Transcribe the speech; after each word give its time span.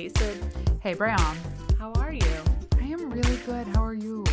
Hey, 0.00 0.08
Sid. 0.16 0.42
Hey, 0.80 0.94
Brian. 0.94 1.36
How 1.78 1.92
are 1.96 2.10
you? 2.10 2.24
I 2.80 2.84
am 2.84 3.10
really 3.10 3.36
good. 3.44 3.66
How 3.66 3.84
are 3.84 3.92
you? 3.92 4.24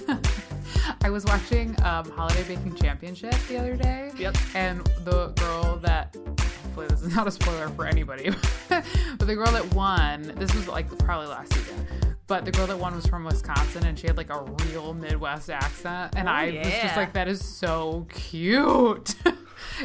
I 1.02 1.10
was 1.10 1.26
watching 1.26 1.76
um, 1.84 2.10
Holiday 2.12 2.44
Baking 2.44 2.74
Championship 2.76 3.34
the 3.46 3.58
other 3.58 3.76
day. 3.76 4.10
Yep. 4.16 4.36
And 4.54 4.80
the 5.04 5.34
girl 5.36 5.76
that, 5.82 6.16
hopefully 6.16 6.86
this 6.86 7.02
is 7.02 7.14
not 7.14 7.26
a 7.26 7.30
spoiler 7.30 7.68
for 7.68 7.84
anybody, 7.84 8.30
but 8.70 9.18
the 9.18 9.34
girl 9.34 9.52
that 9.52 9.74
won, 9.74 10.32
this 10.36 10.54
was 10.54 10.66
like 10.66 10.88
probably 11.00 11.26
last 11.26 11.52
season, 11.52 11.86
but 12.26 12.46
the 12.46 12.50
girl 12.50 12.66
that 12.66 12.78
won 12.78 12.94
was 12.94 13.06
from 13.06 13.24
Wisconsin 13.24 13.84
and 13.84 13.98
she 13.98 14.06
had 14.06 14.16
like 14.16 14.30
a 14.30 14.44
real 14.64 14.94
Midwest 14.94 15.50
accent. 15.50 16.14
And 16.16 16.26
Oh, 16.26 16.32
I 16.32 16.46
was 16.64 16.72
just 16.72 16.96
like, 16.96 17.12
that 17.12 17.28
is 17.28 17.44
so 17.44 18.06
cute. 18.08 19.14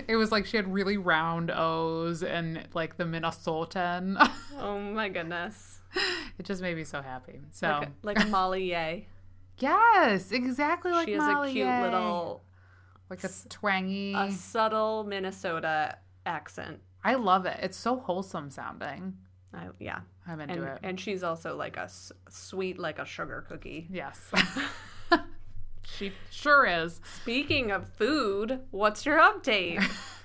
it 0.07 0.15
was 0.15 0.31
like 0.31 0.45
she 0.45 0.57
had 0.57 0.71
really 0.73 0.97
round 0.97 1.51
O's 1.51 2.23
and 2.23 2.67
like 2.73 2.97
the 2.97 3.03
Minnesotan. 3.05 4.17
Oh 4.63 4.79
my 4.79 5.09
goodness. 5.09 5.79
it 6.37 6.43
just 6.45 6.61
made 6.61 6.75
me 6.77 6.83
so 6.83 7.01
happy. 7.01 7.41
So. 7.51 7.67
Like, 8.03 8.17
like 8.17 8.29
Molly 8.29 8.69
Yeh. 8.69 8.99
Yes, 9.57 10.31
exactly 10.31 10.91
like 10.91 11.07
she 11.07 11.13
has 11.13 11.21
Molly 11.21 11.49
a 11.49 11.53
cute 11.53 11.65
Yeh. 11.65 11.81
little, 11.83 12.43
like 13.09 13.23
a 13.23 13.29
twangy. 13.49 14.13
a 14.13 14.31
subtle 14.31 15.03
Minnesota 15.03 15.97
accent. 16.27 16.79
I 17.03 17.15
love 17.15 17.47
it. 17.47 17.57
It's 17.63 17.77
so 17.77 17.97
wholesome 17.97 18.51
sounding. 18.51 19.17
I, 19.53 19.69
yeah. 19.79 20.01
I'm 20.27 20.39
into 20.41 20.53
And, 20.53 20.63
it. 20.63 20.79
and 20.83 20.99
she's 20.99 21.23
also 21.23 21.55
like 21.55 21.77
a 21.77 21.81
s- 21.85 22.11
sweet, 22.29 22.77
like 22.77 22.99
a 22.99 23.05
sugar 23.05 23.43
cookie. 23.49 23.87
yes. 23.91 24.19
she 25.83 26.13
sure 26.29 26.65
is. 26.65 27.01
Speaking 27.21 27.71
of 27.71 27.87
food, 27.87 28.59
what's 28.71 29.05
your 29.05 29.19
update? 29.19 29.83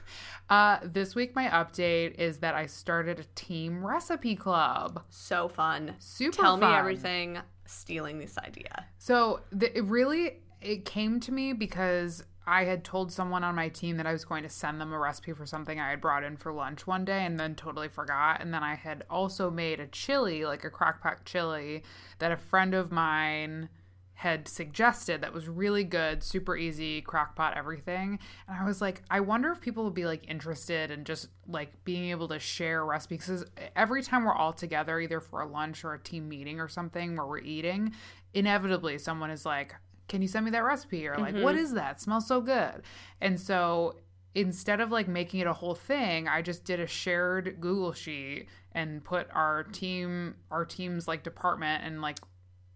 Uh, 0.48 0.78
this 0.84 1.14
week 1.14 1.34
my 1.34 1.46
update 1.48 2.14
is 2.20 2.38
that 2.38 2.54
I 2.54 2.66
started 2.66 3.18
a 3.18 3.24
team 3.34 3.84
recipe 3.84 4.36
club. 4.36 5.02
so 5.10 5.48
fun. 5.48 5.94
Super 5.98 6.36
Tell 6.36 6.56
me 6.56 6.66
everything. 6.66 7.38
Stealing 7.64 8.18
this 8.18 8.38
idea. 8.38 8.86
So 8.98 9.40
the, 9.50 9.76
it 9.76 9.84
really 9.84 10.38
it 10.60 10.84
came 10.84 11.20
to 11.20 11.32
me 11.32 11.52
because 11.52 12.22
I 12.46 12.64
had 12.64 12.84
told 12.84 13.10
someone 13.10 13.42
on 13.42 13.56
my 13.56 13.68
team 13.68 13.96
that 13.96 14.06
I 14.06 14.12
was 14.12 14.24
going 14.24 14.44
to 14.44 14.48
send 14.48 14.80
them 14.80 14.92
a 14.92 14.98
recipe 14.98 15.32
for 15.32 15.46
something 15.46 15.80
I 15.80 15.90
had 15.90 16.00
brought 16.00 16.22
in 16.22 16.36
for 16.36 16.52
lunch 16.52 16.86
one 16.86 17.04
day 17.04 17.24
and 17.26 17.40
then 17.40 17.56
totally 17.56 17.88
forgot. 17.88 18.40
And 18.40 18.54
then 18.54 18.62
I 18.62 18.76
had 18.76 19.02
also 19.10 19.50
made 19.50 19.80
a 19.80 19.88
chili, 19.88 20.44
like 20.44 20.62
a 20.62 20.70
crock 20.70 21.02
pot 21.02 21.24
chili, 21.24 21.82
that 22.20 22.30
a 22.30 22.36
friend 22.36 22.72
of 22.72 22.92
mine 22.92 23.68
had 24.16 24.48
suggested 24.48 25.20
that 25.20 25.34
was 25.34 25.46
really 25.46 25.84
good, 25.84 26.22
super 26.22 26.56
easy, 26.56 27.02
crock 27.02 27.36
pot, 27.36 27.54
everything. 27.54 28.18
And 28.48 28.58
I 28.58 28.64
was 28.64 28.80
like, 28.80 29.02
I 29.10 29.20
wonder 29.20 29.52
if 29.52 29.60
people 29.60 29.84
would 29.84 29.92
be 29.92 30.06
like 30.06 30.26
interested 30.26 30.90
in 30.90 31.04
just 31.04 31.28
like 31.46 31.84
being 31.84 32.10
able 32.10 32.26
to 32.28 32.38
share 32.38 32.82
recipes. 32.86 33.26
Because 33.26 33.44
every 33.76 34.02
time 34.02 34.24
we're 34.24 34.34
all 34.34 34.54
together, 34.54 34.98
either 35.00 35.20
for 35.20 35.42
a 35.42 35.46
lunch 35.46 35.84
or 35.84 35.92
a 35.92 35.98
team 35.98 36.30
meeting 36.30 36.60
or 36.60 36.66
something 36.66 37.14
where 37.14 37.26
we're 37.26 37.40
eating, 37.40 37.92
inevitably 38.32 38.96
someone 38.96 39.30
is 39.30 39.44
like, 39.44 39.74
Can 40.08 40.22
you 40.22 40.28
send 40.28 40.46
me 40.46 40.50
that 40.52 40.64
recipe? 40.64 41.06
Or 41.06 41.18
like, 41.18 41.34
"What 41.34 41.54
mm-hmm. 41.54 41.64
is 41.64 41.74
that? 41.74 42.00
smells 42.00 42.26
so 42.26 42.40
good. 42.40 42.82
And 43.20 43.38
so 43.38 43.96
instead 44.34 44.80
of 44.80 44.90
like 44.90 45.08
making 45.08 45.40
it 45.40 45.46
a 45.46 45.52
whole 45.52 45.74
thing, 45.74 46.26
I 46.26 46.40
just 46.40 46.64
did 46.64 46.80
a 46.80 46.86
shared 46.86 47.60
Google 47.60 47.92
sheet 47.92 48.46
and 48.72 49.04
put 49.04 49.28
our 49.34 49.64
team, 49.64 50.36
our 50.50 50.64
team's 50.64 51.06
like 51.06 51.22
department 51.22 51.84
and 51.84 52.00
like 52.00 52.16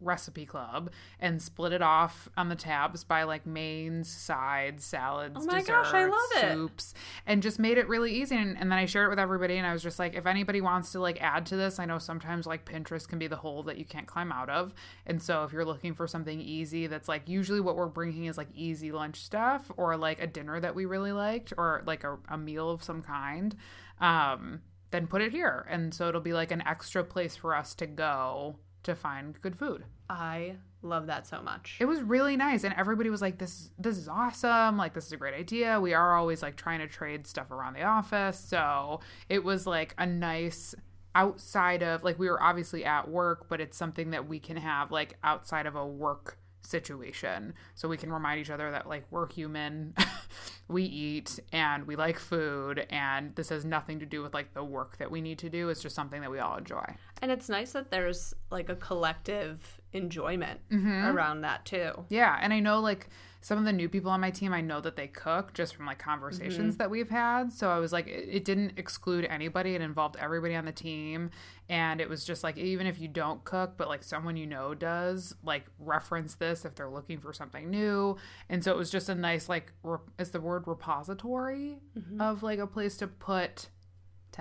recipe 0.01 0.47
club 0.47 0.91
and 1.19 1.41
split 1.41 1.73
it 1.73 1.83
off 1.83 2.29
on 2.37 2.49
the 2.49 2.55
tabs 2.55 3.05
by 3.05 3.23
like 3.25 3.47
mains, 3.47 4.09
sides, 4.11 4.85
salads, 4.85 5.37
Oh 5.41 5.45
my 5.47 5.63
gosh, 5.63 5.93
I 5.93 6.05
desserts, 6.05 6.17
love 6.35 6.45
it. 6.45 6.53
soups, 6.55 6.95
and 7.27 7.43
just 7.43 7.59
made 7.59 7.79
it 7.79 7.89
really 7.89 8.13
easy. 8.15 8.37
And, 8.37 8.57
and 8.59 8.71
then 8.71 8.79
I 8.79 8.87
shared 8.87 9.07
it 9.07 9.11
with 9.11 9.19
everybody, 9.19 9.57
and 9.59 9.67
I 9.67 9.73
was 9.73 9.83
just 9.83 9.99
like, 9.99 10.15
if 10.15 10.27
anybody 10.27 10.61
wants 10.61 10.93
to 10.93 11.01
like 11.01 11.21
add 11.23 11.47
to 11.47 11.57
this, 11.57 11.79
I 11.79 11.85
know 11.85 11.99
sometimes 11.99 12.47
like 12.47 12.65
Pinterest 12.65 13.07
can 13.09 13.19
be 13.19 13.27
the 13.27 13.37
hole 13.37 13.63
that 13.65 13.79
you 13.79 13.85
can't 13.85 14.07
climb 14.07 14.33
out 14.33 14.49
of, 14.51 14.73
and 15.07 15.23
so 15.23 15.45
if 15.45 15.53
you're 15.53 15.65
looking 15.65 15.95
for 15.95 16.07
something 16.07 16.41
easy, 16.41 16.87
that's 16.87 17.09
like 17.09 17.29
usually 17.29 17.61
what 17.61 17.77
we're 17.77 17.87
bringing 17.87 18.25
is 18.27 18.39
like 18.39 18.49
easy 18.55 18.93
lunch 18.93 19.21
stuff 19.21 19.71
or 19.77 19.97
like 19.97 20.21
a 20.21 20.27
dinner 20.27 20.61
that 20.61 20.75
we 20.75 20.85
really 20.87 21.13
liked 21.13 21.53
or 21.59 21.83
like 21.87 22.05
a, 22.05 22.17
a 22.29 22.39
meal 22.39 22.71
of 22.71 22.83
some 22.83 23.03
kind. 23.03 23.55
Um, 24.01 24.63
then 24.93 25.07
put 25.07 25.23
it 25.23 25.31
here, 25.31 25.67
and 25.71 25.95
so 25.95 26.09
it'll 26.09 26.21
be 26.21 26.33
like 26.33 26.51
an 26.51 26.63
extra 26.67 27.05
place 27.05 27.37
for 27.37 27.55
us 27.55 27.75
to 27.77 27.87
go 27.87 28.57
to 28.83 28.95
find 28.95 29.41
good 29.41 29.57
food. 29.57 29.85
I 30.09 30.57
love 30.83 31.07
that 31.07 31.27
so 31.27 31.43
much. 31.43 31.77
It 31.81 31.85
was 31.85 32.01
really 32.03 32.37
nice, 32.37 32.65
and 32.65 32.75
everybody 32.77 33.11
was 33.11 33.23
like, 33.23 33.39
"This, 33.39 33.71
this 33.79 33.97
is 33.97 34.09
awesome! 34.09 34.77
Like, 34.77 34.95
this 34.95 35.07
is 35.07 35.13
a 35.13 35.17
great 35.17 35.35
idea." 35.35 35.81
We 35.81 35.95
are 35.95 36.17
always 36.17 36.43
like 36.43 36.57
trying 36.57 36.81
to 36.81 36.87
trade 36.87 37.27
stuff 37.27 37.51
around 37.51 37.75
the 37.75 37.85
office, 37.85 38.39
so 38.39 39.01
it 39.29 39.45
was 39.45 39.67
like 39.67 39.95
a 39.99 40.07
nice 40.07 40.75
outside 41.15 41.83
of 41.83 42.05
like 42.05 42.19
we 42.19 42.29
were 42.29 42.43
obviously 42.43 42.85
at 42.85 43.09
work, 43.09 43.49
but 43.49 43.61
it's 43.61 43.77
something 43.77 44.11
that 44.11 44.29
we 44.29 44.39
can 44.39 44.57
have 44.57 44.91
like 44.91 45.17
outside 45.23 45.67
of 45.67 45.77
a 45.77 45.87
work 45.87 46.39
situation, 46.63 47.55
so 47.75 47.89
we 47.89 47.97
can 47.97 48.13
remind 48.13 48.41
each 48.41 48.51
other 48.51 48.71
that 48.71 48.89
like 48.89 49.05
we're 49.11 49.29
human, 49.29 49.95
we 50.69 50.85
eat, 50.85 51.39
and 51.53 51.87
we 51.87 51.97
like 51.97 52.19
food, 52.19 52.87
and 52.91 53.35
this 53.37 53.49
has 53.49 53.65
nothing 53.65 53.99
to 54.01 54.07
do 54.07 54.23
with 54.23 54.35
like 54.35 54.55
the 54.55 54.65
work 54.65 54.99
that 54.99 55.11
we 55.11 55.21
need 55.21 55.39
to 55.39 55.51
do. 55.51 55.69
It's 55.69 55.83
just 55.83 55.95
something 55.95 56.21
that 56.21 56.31
we 56.31 56.39
all 56.39 56.57
enjoy. 56.57 56.85
And 57.23 57.31
it's 57.31 57.49
nice 57.49 57.73
that 57.73 57.91
there's 57.91 58.35
like 58.51 58.69
a 58.69 58.77
collective 58.77 59.81
enjoyment 59.93 60.61
Mm-hmm. 60.71 61.07
around 61.17 61.41
that 61.43 61.65
too. 61.67 61.93
Yeah, 62.09 62.39
and 62.41 62.53
I 62.53 62.61
know 62.61 62.81
like 62.81 63.09
some 63.43 63.57
of 63.59 63.65
the 63.65 63.73
new 63.73 63.89
people 63.89 64.11
on 64.11 64.21
my 64.21 64.31
team, 64.31 64.53
I 64.53 64.61
know 64.61 64.83
that 64.83 64.97
they 64.97 65.07
cook 65.07 65.55
just 65.55 65.75
from 65.75 65.87
like 65.87 65.99
conversations 65.99 66.77
that 66.77 66.91
we've 66.91 67.09
had. 67.09 67.51
So 67.53 67.71
I 67.71 67.79
was 67.79 67.91
like, 67.91 68.07
it, 68.07 68.29
it 68.31 68.45
didn't 68.45 68.75
exclude 68.79 69.25
anybody; 69.25 69.75
it 69.75 69.81
involved 69.81 70.17
everybody 70.21 70.55
on 70.55 70.65
the 70.67 70.73
team, 70.73 71.31
and 71.69 72.01
it 72.01 72.09
was 72.09 72.25
just 72.25 72.45
like 72.45 72.57
even 72.59 72.87
if 72.87 73.01
you 73.01 73.09
don't 73.09 73.43
cook, 73.45 73.75
but 73.79 73.89
like 73.89 74.05
someone 74.05 74.37
you 74.37 74.47
know 74.47 74.75
does, 74.75 75.35
like 75.43 75.65
reference 75.79 76.35
this 76.35 76.65
if 76.65 76.75
they're 76.75 76.91
looking 76.91 77.19
for 77.19 77.33
something 77.33 77.69
new. 77.71 78.17
And 78.49 78.63
so 78.63 78.71
it 78.73 78.77
was 78.77 78.91
just 78.91 79.09
a 79.09 79.15
nice 79.15 79.49
like 79.49 79.73
re- 79.83 79.99
is 80.19 80.31
the 80.31 80.41
word 80.41 80.65
repository 80.67 81.79
of 82.21 82.43
like 82.43 82.59
a 82.59 82.67
place 82.67 82.97
to 82.99 83.07
put 83.07 83.69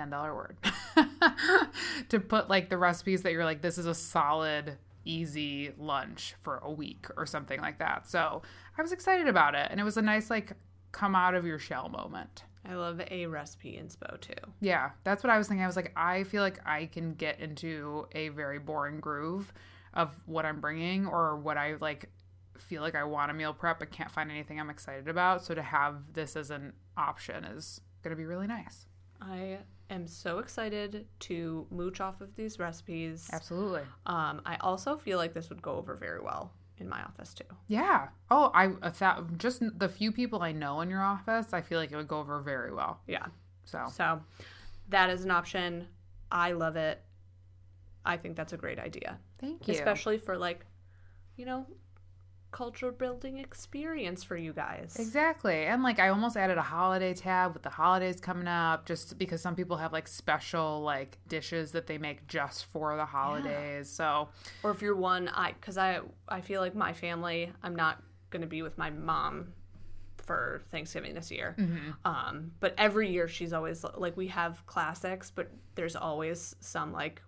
ten 0.00 0.10
dollar 0.10 0.34
word. 0.34 0.56
To 2.08 2.18
put 2.18 2.48
like 2.48 2.70
the 2.70 2.78
recipes 2.78 3.22
that 3.22 3.32
you're 3.32 3.44
like 3.44 3.60
this 3.62 3.78
is 3.78 3.86
a 3.86 3.94
solid 3.94 4.78
easy 5.04 5.72
lunch 5.78 6.34
for 6.40 6.58
a 6.58 6.70
week 6.70 7.06
or 7.16 7.26
something 7.26 7.60
like 7.60 7.78
that. 7.78 8.08
So 8.08 8.42
i 8.76 8.82
was 8.82 8.92
excited 8.92 9.28
about 9.28 9.54
it 9.54 9.68
and 9.70 9.78
it 9.78 9.84
was 9.84 9.96
a 9.96 10.02
nice 10.02 10.30
like 10.30 10.52
come 10.92 11.14
out 11.14 11.34
of 11.34 11.44
your 11.46 11.58
shell 11.58 11.88
moment. 11.88 12.44
I 12.66 12.74
love 12.74 13.00
a 13.10 13.26
recipe 13.26 13.78
inspo 13.80 14.20
too. 14.20 14.32
yeah 14.60 14.90
that's 15.04 15.22
what 15.22 15.30
i 15.30 15.38
was 15.38 15.46
thinking. 15.48 15.62
I 15.62 15.66
was 15.66 15.76
like 15.76 15.92
i 15.96 16.24
feel 16.24 16.42
like 16.42 16.58
i 16.66 16.86
can 16.86 17.14
get 17.14 17.38
into 17.38 18.06
a 18.12 18.30
very 18.30 18.58
boring 18.58 18.98
groove 19.00 19.52
of 19.94 20.08
what 20.26 20.44
i'm 20.46 20.60
bringing 20.60 21.06
or 21.06 21.36
what 21.36 21.56
i 21.56 21.74
like 21.80 22.08
feel 22.58 22.82
like 22.82 22.94
i 22.94 23.04
want 23.04 23.30
a 23.30 23.34
meal 23.34 23.52
prep 23.54 23.78
but 23.78 23.90
can't 23.90 24.10
find 24.10 24.30
anything 24.30 24.58
i'm 24.58 24.70
excited 24.70 25.08
about. 25.08 25.44
So 25.44 25.54
to 25.54 25.62
have 25.62 26.12
this 26.14 26.34
as 26.36 26.50
an 26.50 26.72
option 26.96 27.44
is 27.44 27.80
going 28.02 28.10
to 28.10 28.16
be 28.16 28.26
really 28.26 28.46
nice. 28.46 28.86
I 29.20 29.58
am 29.90 30.06
so 30.06 30.38
excited 30.38 31.06
to 31.20 31.66
mooch 31.70 32.00
off 32.00 32.20
of 32.20 32.34
these 32.36 32.58
recipes. 32.58 33.28
absolutely 33.32 33.82
Um, 34.06 34.40
I 34.46 34.56
also 34.60 34.96
feel 34.96 35.18
like 35.18 35.34
this 35.34 35.48
would 35.50 35.60
go 35.62 35.72
over 35.76 35.94
very 35.96 36.20
well 36.20 36.52
in 36.78 36.88
my 36.88 37.02
office 37.02 37.34
too. 37.34 37.44
Yeah. 37.68 38.08
Oh, 38.30 38.50
I 38.54 38.68
thou- 38.98 39.26
just 39.36 39.62
the 39.78 39.88
few 39.88 40.12
people 40.12 40.40
I 40.42 40.52
know 40.52 40.80
in 40.80 40.88
your 40.90 41.02
office, 41.02 41.52
I 41.52 41.60
feel 41.60 41.78
like 41.78 41.92
it 41.92 41.96
would 41.96 42.08
go 42.08 42.20
over 42.20 42.40
very 42.40 42.72
well. 42.72 43.00
Yeah. 43.06 43.26
So 43.64 43.86
So 43.92 44.22
that 44.88 45.10
is 45.10 45.24
an 45.24 45.30
option. 45.30 45.86
I 46.32 46.52
love 46.52 46.76
it. 46.76 47.02
I 48.04 48.16
think 48.16 48.36
that's 48.36 48.52
a 48.52 48.56
great 48.56 48.78
idea. 48.78 49.18
thank 49.38 49.68
you. 49.68 49.74
Especially 49.74 50.16
for 50.18 50.38
like, 50.38 50.64
you 51.36 51.44
know, 51.44 51.66
culture 52.50 52.92
building 52.92 53.38
experience 53.38 54.22
for 54.22 54.36
you 54.36 54.52
guys. 54.52 54.96
exactly, 54.98 55.66
and 55.66 55.82
like 55.82 55.98
I 55.98 56.08
almost 56.08 56.36
added 56.36 56.58
a 56.58 56.62
holiday 56.62 57.14
tab 57.14 57.52
with 57.54 57.62
the 57.62 57.70
holidays 57.70 58.20
coming 58.20 58.48
up, 58.48 58.86
just 58.86 59.18
because 59.18 59.40
some 59.40 59.54
people 59.54 59.76
have 59.76 59.92
like 59.92 60.08
special 60.08 60.80
like 60.82 61.18
dishes 61.28 61.72
that 61.72 61.86
they 61.86 61.98
make 61.98 62.26
just 62.26 62.66
for 62.66 62.96
the 62.96 63.04
holidays. 63.06 63.88
So 63.88 64.28
Or 64.62 64.70
if 64.70 64.82
you're 64.82 64.96
one, 64.96 65.28
I 65.28 65.52
because 65.52 65.78
I 65.78 66.00
I 66.28 66.40
feel 66.40 66.60
like 66.60 66.74
my 66.74 66.92
family, 66.92 67.52
I'm 67.62 67.76
not 67.76 68.02
gonna 68.30 68.46
be 68.46 68.62
with 68.62 68.78
my 68.78 68.90
mom 68.90 69.52
for 70.26 70.62
Thanksgiving 70.70 71.14
this 71.14 71.30
year. 71.30 71.56
Um, 72.04 72.52
but 72.60 72.74
every 72.78 73.10
year 73.10 73.26
she's 73.26 73.52
always 73.52 73.84
like 73.96 74.16
we 74.16 74.28
have 74.28 74.64
classics, 74.66 75.32
but 75.34 75.50
there's 75.74 75.96
always 75.96 76.54
some 76.60 76.92
like 76.92 77.20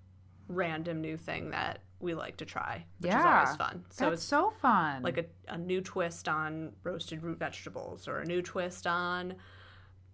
random 0.54 1.00
new 1.00 1.16
thing 1.16 1.50
that 1.50 1.80
we 2.00 2.14
like 2.14 2.36
to 2.38 2.44
try, 2.44 2.84
which 2.98 3.10
is 3.10 3.16
always 3.16 3.56
fun. 3.56 3.84
So 3.90 4.10
it's 4.10 4.24
so 4.24 4.52
fun. 4.60 5.02
like 5.02 5.18
a, 5.18 5.24
a 5.48 5.56
new 5.56 5.80
twist 5.80 6.28
on 6.28 6.72
roasted 6.82 7.22
root 7.22 7.38
vegetables 7.38 8.08
or 8.08 8.18
a 8.18 8.24
new 8.26 8.42
twist 8.42 8.86
on 8.86 9.34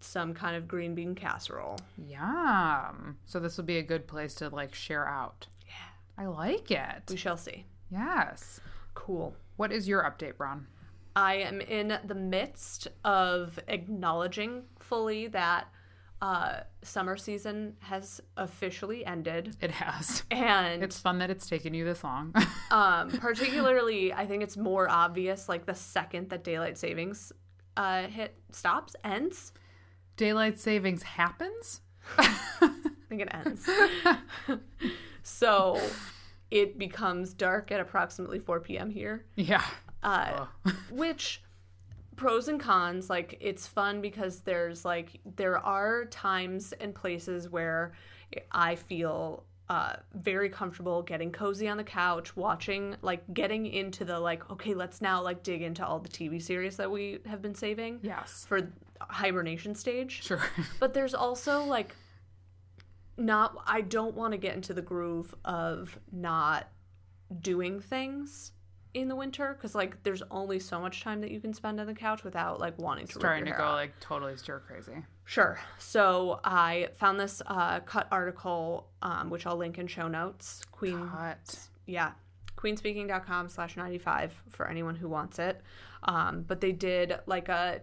some 0.00 0.35
kind 0.35 0.55
of 0.55 0.69
green 0.69 0.94
bean 0.94 1.14
casserole. 1.14 1.79
yum. 1.96 3.17
So 3.26 3.40
this 3.40 3.56
will 3.56 3.64
be 3.64 3.79
a 3.79 3.82
good 3.82 4.06
place 4.06 4.35
to 4.35 4.49
like 4.49 4.75
share 4.75 5.08
out. 5.08 5.46
Yeah. 5.67 6.23
I 6.23 6.26
like 6.26 6.70
it. 6.70 7.02
We 7.08 7.17
shall 7.17 7.37
see. 7.37 7.64
Yes. 7.90 8.61
Cool. 8.94 9.35
What 9.56 9.73
is 9.73 9.88
your 9.88 10.02
update, 10.02 10.37
Bron? 10.37 10.67
I 11.17 11.37
am 11.37 11.61
in 11.61 11.99
the 12.05 12.14
midst 12.14 12.87
of 13.05 13.58
acknowledging 13.67 14.64
fully 14.79 15.26
that 15.29 15.69
uh, 16.20 16.60
summer 16.82 17.16
season 17.16 17.76
has 17.80 18.20
officially 18.36 19.04
ended, 19.06 19.56
It 19.60 19.70
has. 19.70 20.22
and 20.30 20.82
It's 20.82 20.98
fun 20.98 21.18
that 21.18 21.30
it's 21.30 21.48
taken 21.48 21.74
you 21.74 21.84
this 21.84 22.02
long. 22.02 22.34
um, 22.70 23.10
particularly, 23.10 24.12
I 24.12 24.26
think 24.26 24.42
it's 24.42 24.56
more 24.56 24.88
obvious 24.90 25.48
like 25.48 25.66
the 25.66 25.74
second 25.74 26.30
that 26.30 26.42
daylight 26.44 26.76
savings 26.78 27.32
uh, 27.76 28.02
hit 28.08 28.34
stops 28.50 28.96
ends. 29.04 29.52
Daylight 30.16 30.58
savings 30.58 31.02
happens? 31.04 31.80
I 32.18 32.70
think 33.08 33.22
it 33.22 33.28
ends. 33.32 33.68
so 35.22 35.80
it 36.50 36.78
becomes 36.78 37.34
dark 37.34 37.70
at 37.70 37.80
approximately 37.80 38.38
4 38.38 38.60
p.m. 38.60 38.90
here. 38.90 39.24
Yeah. 39.36 39.62
uh, 40.02 40.46
which 40.90 41.42
pros 42.18 42.48
and 42.48 42.60
cons 42.60 43.08
like 43.08 43.38
it's 43.40 43.66
fun 43.66 44.00
because 44.02 44.40
there's 44.40 44.84
like 44.84 45.20
there 45.36 45.56
are 45.58 46.04
times 46.06 46.72
and 46.80 46.94
places 46.94 47.48
where 47.48 47.92
i 48.52 48.74
feel 48.74 49.44
uh, 49.70 49.96
very 50.14 50.48
comfortable 50.48 51.02
getting 51.02 51.30
cozy 51.30 51.68
on 51.68 51.76
the 51.76 51.84
couch 51.84 52.34
watching 52.36 52.96
like 53.02 53.22
getting 53.34 53.66
into 53.66 54.04
the 54.04 54.18
like 54.18 54.50
okay 54.50 54.72
let's 54.74 55.00
now 55.02 55.20
like 55.22 55.42
dig 55.42 55.60
into 55.62 55.86
all 55.86 55.98
the 55.98 56.08
tv 56.08 56.40
series 56.42 56.76
that 56.78 56.90
we 56.90 57.18
have 57.26 57.40
been 57.42 57.54
saving 57.54 58.00
Yes. 58.02 58.44
for 58.48 58.70
hibernation 59.00 59.74
stage 59.74 60.22
Sure. 60.24 60.40
but 60.80 60.94
there's 60.94 61.14
also 61.14 61.62
like 61.64 61.94
not 63.16 63.56
I 63.66 63.80
don't 63.82 64.14
want 64.14 64.32
to 64.32 64.38
get 64.38 64.54
into 64.54 64.72
the 64.74 64.82
groove 64.82 65.34
of 65.44 65.98
not 66.12 66.68
doing 67.40 67.80
things 67.80 68.52
in 68.94 69.08
the 69.08 69.14
winter 69.14 69.55
because 69.56 69.75
like 69.75 70.02
there's 70.02 70.23
only 70.31 70.58
so 70.58 70.81
much 70.81 71.02
time 71.02 71.20
that 71.20 71.31
you 71.31 71.40
can 71.40 71.52
spend 71.52 71.79
on 71.79 71.87
the 71.87 71.94
couch 71.94 72.25
without 72.25 72.58
like 72.58 72.79
wanting 72.79 73.06
to 73.06 73.12
Starting 73.12 73.44
to 73.44 73.50
go 73.52 73.64
out. 73.64 73.75
like 73.75 73.93
totally 74.00 74.37
stir 74.37 74.61
crazy. 74.61 75.05
Sure. 75.25 75.58
So 75.79 76.40
I 76.43 76.88
found 76.99 77.20
this 77.20 77.43
uh, 77.46 77.81
cut 77.81 78.08
article, 78.11 78.88
um, 79.02 79.29
which 79.29 79.46
I'll 79.46 79.56
link 79.58 79.79
in 79.79 79.87
show 79.87 80.08
notes. 80.08 80.62
Queen, 80.73 81.06
Cut. 81.11 81.58
yeah, 81.87 82.12
queenspeaking.com 82.56 83.49
slash 83.50 83.76
95 83.76 84.35
for 84.49 84.67
anyone 84.69 84.94
who 84.96 85.08
wants 85.08 85.38
it. 85.38 85.61
Um, 86.05 86.44
but 86.46 86.61
they 86.61 86.73
did 86.73 87.14
like 87.26 87.49
a 87.49 87.82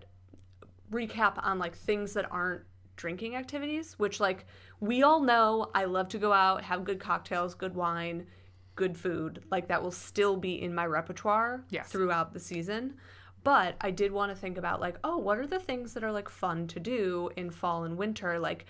recap 0.91 1.33
on 1.43 1.59
like 1.59 1.75
things 1.75 2.13
that 2.13 2.31
aren't 2.31 2.63
drinking 2.95 3.35
activities, 3.35 3.93
which 3.99 4.19
like 4.19 4.45
we 4.79 5.03
all 5.03 5.21
know 5.21 5.69
I 5.75 5.85
love 5.85 6.07
to 6.09 6.17
go 6.17 6.31
out, 6.33 6.63
have 6.63 6.83
good 6.83 6.99
cocktails, 6.99 7.53
good 7.53 7.75
wine, 7.75 8.25
good 8.75 8.97
food. 8.97 9.43
Like 9.51 9.67
that 9.67 9.81
will 9.81 9.91
still 9.91 10.35
be 10.37 10.61
in 10.61 10.73
my 10.73 10.85
repertoire 10.85 11.63
Yes. 11.69 11.89
throughout 11.89 12.33
the 12.33 12.39
season. 12.39 12.95
But 13.43 13.75
I 13.81 13.91
did 13.91 14.11
want 14.11 14.31
to 14.31 14.35
think 14.35 14.57
about 14.57 14.81
like, 14.81 14.97
oh, 15.03 15.17
what 15.17 15.37
are 15.37 15.45
the 15.47 15.59
things 15.59 15.93
that 15.93 16.03
are 16.03 16.11
like 16.11 16.29
fun 16.29 16.67
to 16.67 16.79
do 16.79 17.29
in 17.35 17.51
fall 17.51 17.83
and 17.83 17.97
winter? 17.97 18.39
Like 18.39 18.65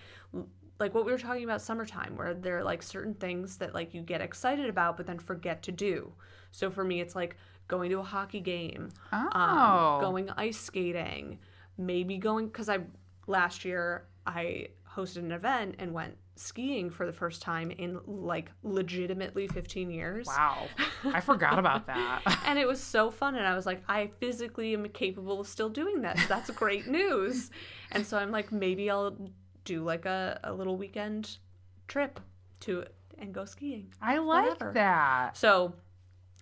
like 0.78 0.94
what 0.94 1.06
we 1.06 1.12
were 1.14 1.18
talking 1.18 1.46
about 1.46 1.62
summertime 1.62 2.18
where 2.18 2.34
there 2.34 2.58
are 2.58 2.64
like 2.64 2.84
certain 2.84 3.14
things 3.14 3.56
that 3.58 3.74
like 3.74 3.94
you 3.94 4.02
get 4.02 4.20
excited 4.20 4.68
about 4.70 4.98
but 4.98 5.06
then 5.08 5.18
forget 5.18 5.64
to 5.64 5.72
do. 5.72 6.12
So 6.52 6.70
for 6.70 6.84
me 6.84 7.00
it's 7.00 7.16
like 7.16 7.38
going 7.70 7.90
to 7.92 8.00
a 8.00 8.04
hockey 8.04 8.42
game, 8.42 8.90
Oh. 9.14 9.30
um, 9.32 10.02
going 10.02 10.30
ice 10.32 10.60
skating, 10.60 11.40
maybe 11.78 12.18
going 12.18 12.48
because 12.48 12.68
I 12.68 12.80
last 13.28 13.64
year 13.64 14.06
I 14.28 14.68
hosted 14.96 15.18
an 15.20 15.32
event 15.32 15.76
and 15.80 15.94
went 15.94 16.18
skiing 16.36 16.90
for 16.90 17.06
the 17.06 17.14
first 17.14 17.42
time 17.42 17.72
in 17.72 18.00
like 18.06 18.52
legitimately 18.64 19.48
15 19.48 19.90
years. 19.90 20.28
Wow. 20.28 20.68
I 21.06 21.22
forgot 21.22 21.58
about 21.58 21.88
that. 21.88 22.22
And 22.46 22.60
it 22.60 22.68
was 22.68 22.82
so 22.82 23.10
fun. 23.10 23.36
And 23.36 23.48
I 23.48 23.56
was 23.56 23.66
like, 23.66 23.82
I 23.88 24.12
physically 24.20 24.74
am 24.74 24.88
capable 24.90 25.40
of 25.40 25.48
still 25.48 25.70
doing 25.70 26.02
this. 26.02 26.26
That's 26.28 26.50
great 26.52 26.88
news. 26.90 27.52
And 27.92 28.06
so 28.06 28.18
I'm 28.18 28.32
like, 28.32 28.52
maybe 28.52 28.90
I'll 28.90 29.18
do 29.64 29.84
like 29.84 30.06
a, 30.06 30.40
a 30.44 30.54
little 30.54 30.78
weekend 30.78 31.38
trip 31.88 32.20
to 32.62 32.86
and 33.18 33.34
go 33.34 33.46
skiing. 33.46 33.94
I 34.02 34.18
like 34.18 34.50
Whatever. 34.50 34.74
that. 34.74 35.38
So 35.38 35.74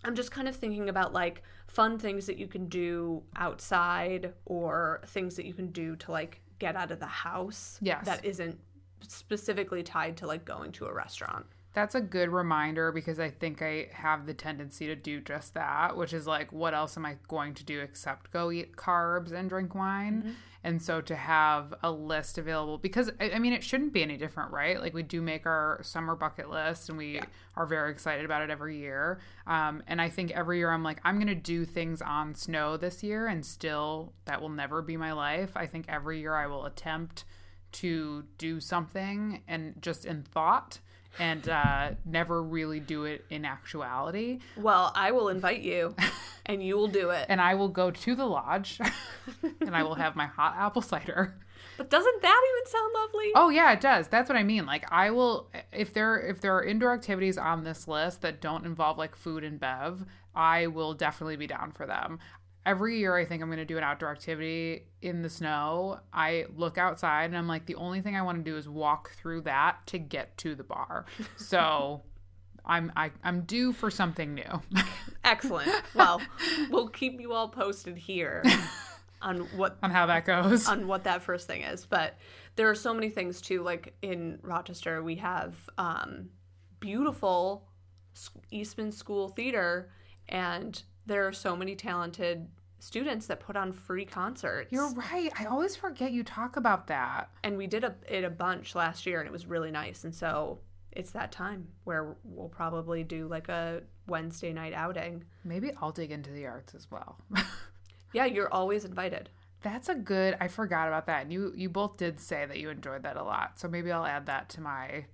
I'm 0.04 0.16
just 0.16 0.32
kind 0.32 0.48
of 0.48 0.56
thinking 0.56 0.90
about 0.90 1.14
like 1.14 1.44
fun 1.68 1.98
things 1.98 2.26
that 2.26 2.38
you 2.38 2.48
can 2.48 2.68
do 2.68 3.24
outside 3.36 4.34
or 4.46 5.02
things 5.08 5.36
that 5.36 5.46
you 5.46 5.54
can 5.54 5.68
do 5.72 5.96
to 5.98 6.12
like 6.12 6.42
get 6.60 6.76
out 6.76 6.92
of 6.92 7.00
the 7.00 7.06
house. 7.06 7.78
Yes. 7.82 8.06
That 8.06 8.26
isn't 8.26 8.60
specifically 9.08 9.84
tied 9.84 10.18
to 10.18 10.28
like 10.28 10.46
going 10.46 10.72
to 10.74 10.86
a 10.86 10.94
restaurant. 10.94 11.46
That's 11.74 11.96
a 11.96 12.02
good 12.02 12.30
reminder 12.30 12.92
because 12.92 13.20
I 13.20 13.32
think 13.32 13.64
I 13.64 13.88
have 13.94 14.28
the 14.28 14.34
tendency 14.36 14.86
to 14.86 14.96
do 14.96 15.20
just 15.20 15.56
that, 15.56 15.98
which 15.98 16.14
is 16.14 16.28
like, 16.28 16.54
what 16.54 16.76
else 16.76 16.98
am 16.98 17.06
I 17.06 17.18
going 17.28 17.56
to 17.56 17.64
do 17.64 17.80
except 17.80 18.32
go 18.32 18.52
eat 18.52 18.76
carbs 18.76 19.32
and 19.32 19.50
drink 19.50 19.74
wine? 19.74 20.36
And 20.64 20.80
so 20.80 21.02
to 21.02 21.16
have 21.16 21.74
a 21.82 21.92
list 21.92 22.38
available, 22.38 22.78
because 22.78 23.10
I 23.20 23.40
mean, 23.40 23.54
it 23.54 23.64
shouldn't 23.64 23.92
be 23.92 24.04
any 24.04 24.18
different, 24.18 24.52
right? 24.52 24.80
Like, 24.80 24.94
we 24.94 25.02
do 25.02 25.20
make 25.20 25.48
our 25.48 25.80
summer 25.82 26.16
bucket 26.16 26.48
list 26.48 26.90
and 26.90 26.98
we 26.98 27.20
are 27.56 27.66
very 27.66 27.92
excited 27.92 28.24
about 28.24 28.44
it 28.44 28.52
every 28.52 28.78
year. 28.78 29.20
Um, 29.48 29.82
and 29.88 30.00
I 30.00 30.10
think 30.10 30.30
every 30.30 30.60
year 30.60 30.70
I'm 30.70 30.84
like, 30.84 31.00
I'm 31.04 31.16
going 31.16 31.26
to 31.28 31.36
do 31.36 31.66
things 31.66 32.04
on 32.04 32.36
snow 32.36 32.78
this 32.78 33.02
year, 33.02 33.26
and 33.26 33.44
still 33.44 34.14
that 34.26 34.40
will 34.42 34.50
never 34.50 34.84
be 34.84 34.96
my 34.96 35.12
life. 35.12 35.54
I 35.56 35.66
think 35.66 35.86
every 35.90 36.20
year 36.20 36.36
I 36.36 36.46
will 36.46 36.66
attempt 36.66 37.26
to 37.74 38.24
do 38.38 38.60
something 38.60 39.42
and 39.48 39.82
just 39.82 40.06
in 40.06 40.24
thought 40.24 40.80
and 41.20 41.48
uh, 41.48 41.92
never 42.06 42.42
really 42.42 42.80
do 42.80 43.06
it 43.06 43.26
in 43.30 43.46
actuality. 43.46 44.40
Well, 44.58 44.92
I 44.96 45.12
will 45.12 45.30
invite 45.30 45.62
you 45.62 45.96
and 46.46 46.64
you 46.64 46.76
will 46.76 46.88
do 46.88 47.12
it. 47.12 47.26
And 47.30 47.40
I 47.40 47.56
will 47.56 47.70
go 47.70 47.92
to 47.92 48.16
the 48.16 48.26
lodge 48.26 48.80
and 49.62 49.76
I 49.76 49.84
will 49.84 49.96
have 49.96 50.16
my 50.16 50.26
hot 50.26 50.56
apple 50.58 50.82
cider. 50.82 51.36
But 51.78 51.90
doesn't 51.90 52.22
that 52.22 52.42
even 52.52 52.72
sound 52.72 52.94
lovely? 52.94 53.32
Oh 53.36 53.50
yeah, 53.50 53.72
it 53.72 53.82
does. 53.82 54.08
That's 54.08 54.30
what 54.30 54.38
I 54.38 54.44
mean. 54.44 54.66
Like 54.66 54.92
I 54.92 55.12
will 55.12 55.50
if 55.72 55.94
there 55.94 56.20
if 56.20 56.42
there 56.42 56.56
are 56.56 56.64
indoor 56.64 56.94
activities 56.94 57.38
on 57.38 57.64
this 57.64 57.88
list 57.88 58.22
that 58.22 58.42
don't 58.42 58.66
involve 58.66 58.98
like 58.98 59.16
food 59.16 59.44
and 59.44 59.60
bev, 59.60 60.06
I 60.36 60.68
will 60.68 60.94
definitely 60.94 61.36
be 61.38 61.48
down 61.48 61.72
for 61.72 61.86
them. 61.86 62.20
Every 62.66 62.98
year 62.98 63.16
I 63.16 63.26
think 63.26 63.42
I'm 63.42 63.50
going 63.50 63.58
to 63.58 63.66
do 63.66 63.78
an 63.78 63.84
outdoor 63.84 64.10
activity 64.12 64.86
in 65.02 65.22
the 65.22 65.30
snow. 65.30 66.00
I 66.14 66.46
look 66.56 66.78
outside 66.78 67.26
and 67.26 67.38
I'm 67.38 67.48
like 67.48 67.66
the 67.66 67.76
only 67.76 68.02
thing 68.02 68.16
I 68.16 68.22
want 68.22 68.44
to 68.44 68.50
do 68.50 68.58
is 68.58 68.70
walk 68.70 69.12
through 69.12 69.42
that 69.42 69.86
to 69.88 69.98
get 70.00 70.38
to 70.40 70.56
the 70.56 70.64
bar. 70.64 71.06
So 71.38 72.02
I'm 72.66 72.92
I, 72.96 73.12
I'm 73.24 73.42
due 73.42 73.74
for 73.74 73.92
something 73.92 74.34
new. 74.34 74.62
Excellent. 75.24 75.70
Well, 75.94 76.22
we'll 76.70 76.88
keep 76.88 77.20
you 77.20 77.34
all 77.34 77.50
posted 77.50 77.98
here 77.98 78.44
on 79.22 79.40
what 79.58 79.78
on 79.84 79.92
how 79.92 80.06
that 80.06 80.26
goes. 80.26 80.68
on 80.68 80.88
what 80.88 81.04
that 81.04 81.22
first 81.22 81.48
thing 81.48 81.64
is. 81.64 81.86
But 81.86 82.18
there 82.56 82.70
are 82.70 82.76
so 82.76 82.94
many 82.94 83.10
things 83.10 83.42
too. 83.42 83.62
Like 83.64 83.94
in 84.02 84.40
Rochester, 84.42 85.04
we 85.04 85.16
have 85.16 85.56
um, 85.78 86.30
beautiful 86.80 87.68
Eastman 88.52 88.92
School 88.92 89.30
Theater, 89.30 89.90
and 90.30 90.82
there 91.06 91.28
are 91.28 91.34
so 91.34 91.56
many 91.56 91.76
talented 91.76 92.48
students 92.84 93.28
that 93.28 93.40
put 93.40 93.56
on 93.56 93.72
free 93.72 94.06
concerts. 94.06 94.72
You're 94.72 94.92
right. 94.94 95.32
I 95.40 95.46
always 95.46 95.76
forget 95.76 96.12
you 96.12 96.24
talk 96.24 96.58
about 96.58 96.88
that. 96.88 97.30
and 97.44 97.58
we 97.58 97.66
did 97.68 97.84
a, 97.84 97.96
it 98.10 98.24
a 98.24 98.30
bunch 98.30 98.76
last 98.76 99.06
year, 99.06 99.20
and 99.20 99.28
it 99.28 99.32
was 99.32 99.46
really 99.46 99.72
nice. 99.72 100.04
And 100.04 100.14
so 100.14 100.60
it's 100.92 101.12
that 101.12 101.32
time 101.32 101.68
where 101.86 102.16
we'll 102.24 102.50
probably 102.50 103.04
do 103.04 103.28
like 103.28 103.50
a 103.50 103.82
Wednesday 104.08 104.52
night 104.54 104.74
outing. 104.74 105.24
Maybe 105.44 105.72
I'll 105.82 105.92
dig 105.92 106.12
into 106.12 106.32
the 106.32 106.46
arts 106.46 106.76
as 106.76 106.90
well. 106.92 107.18
Yeah, 108.16 108.26
you're 108.26 108.54
always 108.54 108.86
invited. 108.86 109.30
That's 109.64 109.90
a 109.90 109.96
good. 109.96 110.38
I 110.40 110.48
forgot 110.48 110.88
about 110.88 111.08
that. 111.08 111.24
And 111.24 111.34
you 111.34 111.52
you 111.56 111.68
both 111.68 111.98
did 111.98 112.20
say 112.20 112.46
that 112.46 112.60
you 112.60 112.70
enjoyed 112.70 113.02
that 113.04 113.18
a 113.18 113.24
lot. 113.24 113.60
So 113.60 113.68
maybe 113.68 113.92
I'll 113.92 114.06
add 114.06 114.28
that 114.28 114.50
to 114.50 114.62
my 114.62 115.06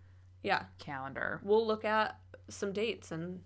Yeah, 0.44 0.64
calendar. 0.80 1.40
we'll 1.42 1.66
look 1.66 1.86
at 1.86 2.20
some 2.50 2.74
dates 2.74 3.14
and 3.14 3.40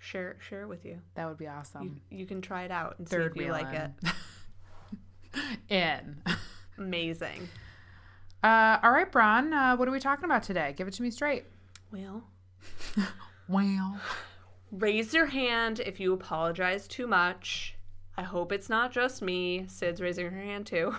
share 0.00 0.36
share 0.40 0.62
it 0.62 0.68
with 0.68 0.84
you. 0.84 0.98
That 1.14 1.28
would 1.28 1.38
be 1.38 1.46
awesome. 1.46 2.00
You, 2.10 2.18
you 2.18 2.26
can 2.26 2.40
try 2.42 2.64
it 2.64 2.72
out 2.72 2.96
and 2.98 3.08
Third 3.08 3.34
see 3.34 3.40
if 3.40 3.46
you 3.46 3.52
like 3.52 3.72
it. 3.72 3.90
wheel 4.02 4.12
in. 5.68 6.22
Amazing. 6.78 7.48
Uh, 8.42 8.78
all 8.82 8.90
right, 8.90 9.10
Bron. 9.10 9.52
Uh, 9.52 9.76
what 9.76 9.86
are 9.86 9.92
we 9.92 10.00
talking 10.00 10.24
about 10.24 10.42
today? 10.42 10.74
Give 10.76 10.88
it 10.88 10.94
to 10.94 11.02
me 11.02 11.10
straight. 11.10 11.44
Well, 11.92 12.24
Well, 13.48 14.00
raise 14.70 15.12
your 15.12 15.26
hand 15.26 15.80
if 15.80 15.98
you 16.00 16.12
apologize 16.12 16.86
too 16.88 17.06
much. 17.06 17.74
I 18.16 18.22
hope 18.22 18.52
it's 18.52 18.68
not 18.68 18.92
just 18.92 19.22
me. 19.22 19.64
Sid's 19.66 20.00
raising 20.00 20.30
her 20.30 20.40
hand 20.40 20.66
too. 20.66 20.94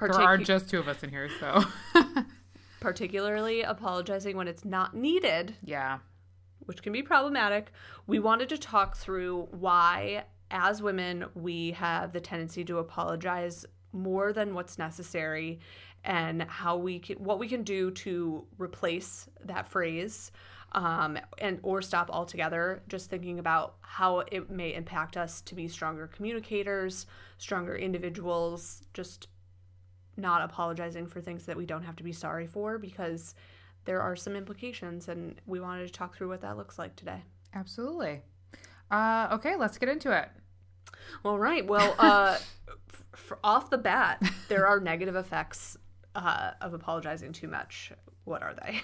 there 0.00 0.12
are 0.12 0.38
just 0.38 0.68
two 0.68 0.78
of 0.78 0.88
us 0.88 1.02
in 1.02 1.10
here, 1.10 1.28
so 1.40 1.64
particularly 2.80 3.62
apologizing 3.62 4.36
when 4.36 4.46
it's 4.46 4.64
not 4.64 4.94
needed, 4.94 5.56
yeah. 5.64 5.98
Which 6.68 6.82
can 6.82 6.92
be 6.92 7.02
problematic. 7.02 7.72
We 8.06 8.18
wanted 8.18 8.50
to 8.50 8.58
talk 8.58 8.94
through 8.94 9.48
why, 9.52 10.24
as 10.50 10.82
women, 10.82 11.24
we 11.34 11.70
have 11.72 12.12
the 12.12 12.20
tendency 12.20 12.62
to 12.66 12.76
apologize 12.76 13.64
more 13.92 14.34
than 14.34 14.52
what's 14.52 14.76
necessary, 14.76 15.60
and 16.04 16.42
how 16.42 16.76
we 16.76 16.98
can, 16.98 17.16
what 17.24 17.38
we 17.38 17.48
can 17.48 17.62
do 17.62 17.90
to 17.92 18.44
replace 18.58 19.30
that 19.46 19.66
phrase, 19.66 20.30
um, 20.72 21.18
and 21.38 21.58
or 21.62 21.80
stop 21.80 22.10
altogether. 22.10 22.82
Just 22.86 23.08
thinking 23.08 23.38
about 23.38 23.76
how 23.80 24.20
it 24.30 24.50
may 24.50 24.74
impact 24.74 25.16
us 25.16 25.40
to 25.40 25.54
be 25.54 25.68
stronger 25.68 26.06
communicators, 26.06 27.06
stronger 27.38 27.76
individuals, 27.76 28.82
just 28.92 29.28
not 30.18 30.42
apologizing 30.42 31.06
for 31.06 31.22
things 31.22 31.46
that 31.46 31.56
we 31.56 31.64
don't 31.64 31.84
have 31.84 31.96
to 31.96 32.04
be 32.04 32.12
sorry 32.12 32.46
for 32.46 32.76
because 32.76 33.34
there 33.88 34.02
are 34.02 34.14
some 34.14 34.36
implications 34.36 35.08
and 35.08 35.40
we 35.46 35.60
wanted 35.60 35.86
to 35.86 35.90
talk 35.90 36.14
through 36.14 36.28
what 36.28 36.42
that 36.42 36.58
looks 36.58 36.78
like 36.78 36.94
today. 36.94 37.22
Absolutely. 37.54 38.20
Uh, 38.90 39.28
okay, 39.32 39.56
let's 39.56 39.78
get 39.78 39.88
into 39.88 40.12
it. 40.12 40.28
All 41.24 41.38
right. 41.38 41.66
Well, 41.66 41.94
uh, 41.98 42.36
f- 43.14 43.32
off 43.42 43.70
the 43.70 43.78
bat, 43.78 44.22
there 44.50 44.66
are 44.66 44.78
negative 44.78 45.16
effects 45.16 45.78
uh, 46.14 46.50
of 46.60 46.74
apologizing 46.74 47.32
too 47.32 47.48
much. 47.48 47.90
What 48.24 48.42
are 48.42 48.54
they? 48.62 48.82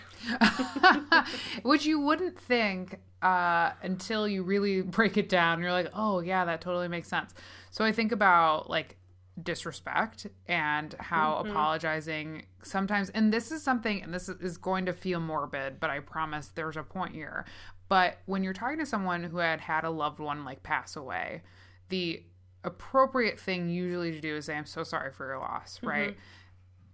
Which 1.69 1.85
you 1.85 2.01
wouldn't 2.01 2.41
think 2.41 2.99
uh, 3.21 3.73
until 3.83 4.27
you 4.27 4.43
really 4.43 4.81
break 4.99 5.19
it 5.19 5.29
down. 5.29 5.61
You're 5.61 5.71
like, 5.71 5.91
oh, 5.93 6.21
yeah, 6.21 6.47
that 6.47 6.63
totally 6.63 6.89
makes 6.89 7.09
sense. 7.09 7.35
So 7.71 7.85
I 7.85 7.93
think 7.93 8.11
about 8.11 8.71
like 8.71 8.97
disrespect 9.43 10.27
and 10.47 10.95
how 11.01 11.35
mm-hmm. 11.35 11.51
apologizing 11.51 12.45
sometimes, 12.63 13.11
and 13.11 13.33
this 13.33 13.51
is 13.51 13.63
something, 13.63 14.03
and 14.03 14.15
this 14.15 14.29
is 14.29 14.57
going 14.57 14.87
to 14.87 14.93
feel 14.93 15.21
morbid, 15.21 15.81
but 15.81 15.91
I 15.91 16.01
promise 16.01 16.49
there's 16.55 16.77
a 16.77 16.83
point 16.83 17.15
here. 17.15 17.45
But 17.89 18.19
when 18.27 18.43
you're 18.43 18.53
talking 18.53 18.79
to 18.79 18.87
someone 18.87 19.25
who 19.25 19.39
had 19.39 19.61
had 19.61 19.85
a 19.85 19.91
loved 19.91 20.19
one 20.19 20.45
like 20.45 20.63
pass 20.63 20.97
away, 20.97 21.43
the 21.89 22.23
appropriate 22.63 23.39
thing 23.39 23.69
usually 23.69 24.13
to 24.13 24.21
do 24.21 24.37
is 24.37 24.47
say, 24.47 24.57
I'm 24.57 24.67
so 24.67 24.85
sorry 24.85 25.13
for 25.13 25.27
your 25.27 25.39
loss, 25.39 25.79
mm-hmm. 25.79 25.89
right? 25.89 26.17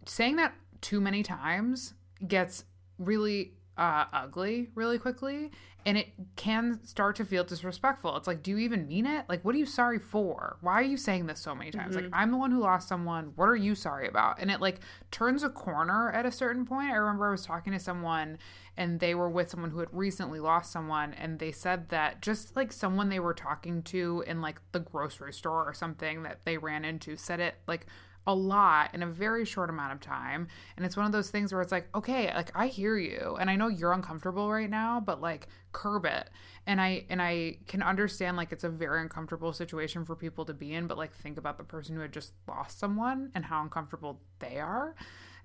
Saying 0.07 0.37
that 0.37 0.55
too 0.81 1.01
many 1.01 1.23
times 1.23 1.95
gets 2.27 2.65
really 2.99 3.53
uh, 3.77 4.05
ugly 4.13 4.69
really 4.75 4.99
quickly 4.99 5.51
and 5.87 5.97
it 5.97 6.09
can 6.37 6.79
start 6.85 7.17
to 7.17 7.25
feel 7.25 7.43
disrespectful. 7.43 8.17
It's 8.17 8.27
like, 8.27 8.43
do 8.43 8.51
you 8.51 8.59
even 8.59 8.87
mean 8.87 9.07
it? 9.07 9.25
Like, 9.29 9.45
what 9.45 9.55
are 9.55 9.59
you 9.59 9.67
sorry 9.67 9.99
for? 9.99 10.59
Why 10.61 10.75
are 10.75 10.83
you 10.83 10.97
saying 10.97 11.27
this 11.27 11.41
so 11.41 11.55
many 11.55 11.71
times? 11.71 11.97
Mm-hmm. 11.97 12.07
Like, 12.07 12.15
I'm 12.15 12.31
the 12.31 12.37
one 12.37 12.51
who 12.51 12.61
lost 12.61 12.89
someone. 12.89 13.33
What 13.37 13.47
are 13.47 13.57
you 13.57 13.75
sorry 13.75 14.07
about? 14.07 14.41
And 14.41 14.51
it 14.51 14.61
like 14.61 14.81
turns 15.11 15.43
a 15.43 15.49
corner 15.49 16.11
at 16.13 16.27
a 16.27 16.33
certain 16.33 16.67
point. 16.67 16.91
I 16.91 16.97
remember 16.97 17.29
I 17.29 17.31
was 17.31 17.47
talking 17.47 17.73
to 17.73 17.79
someone 17.79 18.39
and 18.77 19.01
they 19.01 19.15
were 19.15 19.31
with 19.31 19.51
someone 19.51 19.71
who 19.71 19.79
had 19.79 19.89
recently 19.93 20.39
lost 20.39 20.71
someone 20.71 21.15
and 21.15 21.39
they 21.39 21.53
said 21.53 21.89
that 21.89 22.21
just 22.23 22.57
like 22.57 22.73
someone 22.73 23.09
they 23.09 23.21
were 23.21 23.35
talking 23.35 23.83
to 23.85 24.23
in 24.27 24.41
like 24.41 24.61
the 24.73 24.81
grocery 24.81 25.33
store 25.33 25.65
or 25.67 25.75
something 25.75 26.23
that 26.23 26.45
they 26.45 26.57
ran 26.59 26.85
into 26.85 27.17
said 27.17 27.41
it 27.41 27.57
like 27.67 27.87
a 28.27 28.35
lot 28.35 28.95
in 28.95 29.03
a 29.03 29.07
very 29.07 29.45
short 29.45 29.71
amount 29.71 29.93
of 29.93 30.01
time. 30.01 30.49
And 30.77 30.85
it's 30.85 30.97
one 30.97 31.07
of 31.07 31.13
those 31.13 31.31
things 31.31 31.53
where 31.53 31.63
it's 31.63 31.73
like, 31.73 31.89
okay, 31.95 32.33
like 32.35 32.51
I 32.55 32.67
hear 32.67 32.97
you 32.97 33.37
and 33.41 33.49
I 33.49 33.57
know 33.57 33.69
you're 33.69 33.93
uncomfortable 33.93 34.51
right 34.51 34.69
now, 34.69 35.01
but 35.01 35.21
like 35.21 35.49
curb 35.73 36.05
it. 36.05 36.29
And 36.67 36.81
I 36.81 37.07
and 37.09 37.21
I 37.23 37.59
can 37.67 37.83
understand 37.83 38.37
like 38.37 38.53
it's 38.53 38.65
a 38.65 38.69
very 38.69 39.01
uncomfortable 39.01 39.53
situation 39.53 40.05
for 40.05 40.15
people 40.15 40.45
to 40.45 40.55
be 40.55 40.75
in, 40.75 40.87
but 40.87 40.99
like 40.99 41.15
think 41.15 41.39
about 41.39 41.57
the 41.59 41.65
person 41.65 41.95
who 41.95 42.03
had 42.03 42.13
just 42.13 42.33
lost 42.47 42.79
someone 42.79 43.31
and 43.35 43.45
how 43.45 43.63
uncomfortable 43.63 44.21
they 44.39 44.59
are. 44.59 44.95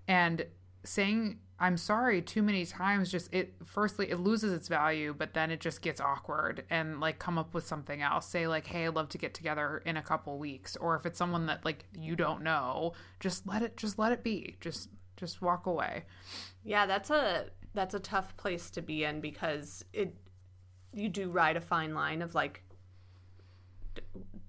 And 0.07 0.45
saying 0.83 1.39
I'm 1.59 1.77
sorry 1.77 2.21
too 2.21 2.41
many 2.41 2.65
times 2.65 3.09
just 3.09 3.33
it 3.33 3.53
firstly 3.63 4.11
it 4.11 4.19
loses 4.19 4.51
its 4.51 4.67
value 4.67 5.15
but 5.17 5.33
then 5.33 5.51
it 5.51 5.61
just 5.61 5.81
gets 5.81 6.01
awkward 6.01 6.65
and 6.69 6.99
like 6.99 7.17
come 7.17 7.37
up 7.37 7.53
with 7.53 7.65
something 7.65 8.01
else 8.01 8.27
say 8.27 8.47
like 8.47 8.67
hey 8.67 8.87
I'd 8.87 8.95
love 8.95 9.09
to 9.09 9.17
get 9.17 9.33
together 9.33 9.81
in 9.85 9.95
a 9.95 10.01
couple 10.01 10.37
weeks 10.37 10.75
or 10.75 10.95
if 10.95 11.05
it's 11.05 11.17
someone 11.17 11.45
that 11.45 11.63
like 11.63 11.85
you 11.97 12.15
don't 12.15 12.43
know 12.43 12.93
just 13.19 13.47
let 13.47 13.61
it 13.61 13.77
just 13.77 13.97
let 13.97 14.11
it 14.11 14.23
be 14.23 14.57
just 14.59 14.89
just 15.15 15.41
walk 15.41 15.65
away 15.65 16.03
yeah 16.65 16.85
that's 16.85 17.09
a 17.09 17.45
that's 17.73 17.93
a 17.93 17.99
tough 17.99 18.35
place 18.35 18.69
to 18.71 18.81
be 18.81 19.05
in 19.05 19.21
because 19.21 19.85
it 19.93 20.13
you 20.93 21.07
do 21.07 21.29
ride 21.29 21.55
a 21.55 21.61
fine 21.61 21.93
line 21.93 22.21
of 22.21 22.35
like 22.35 22.63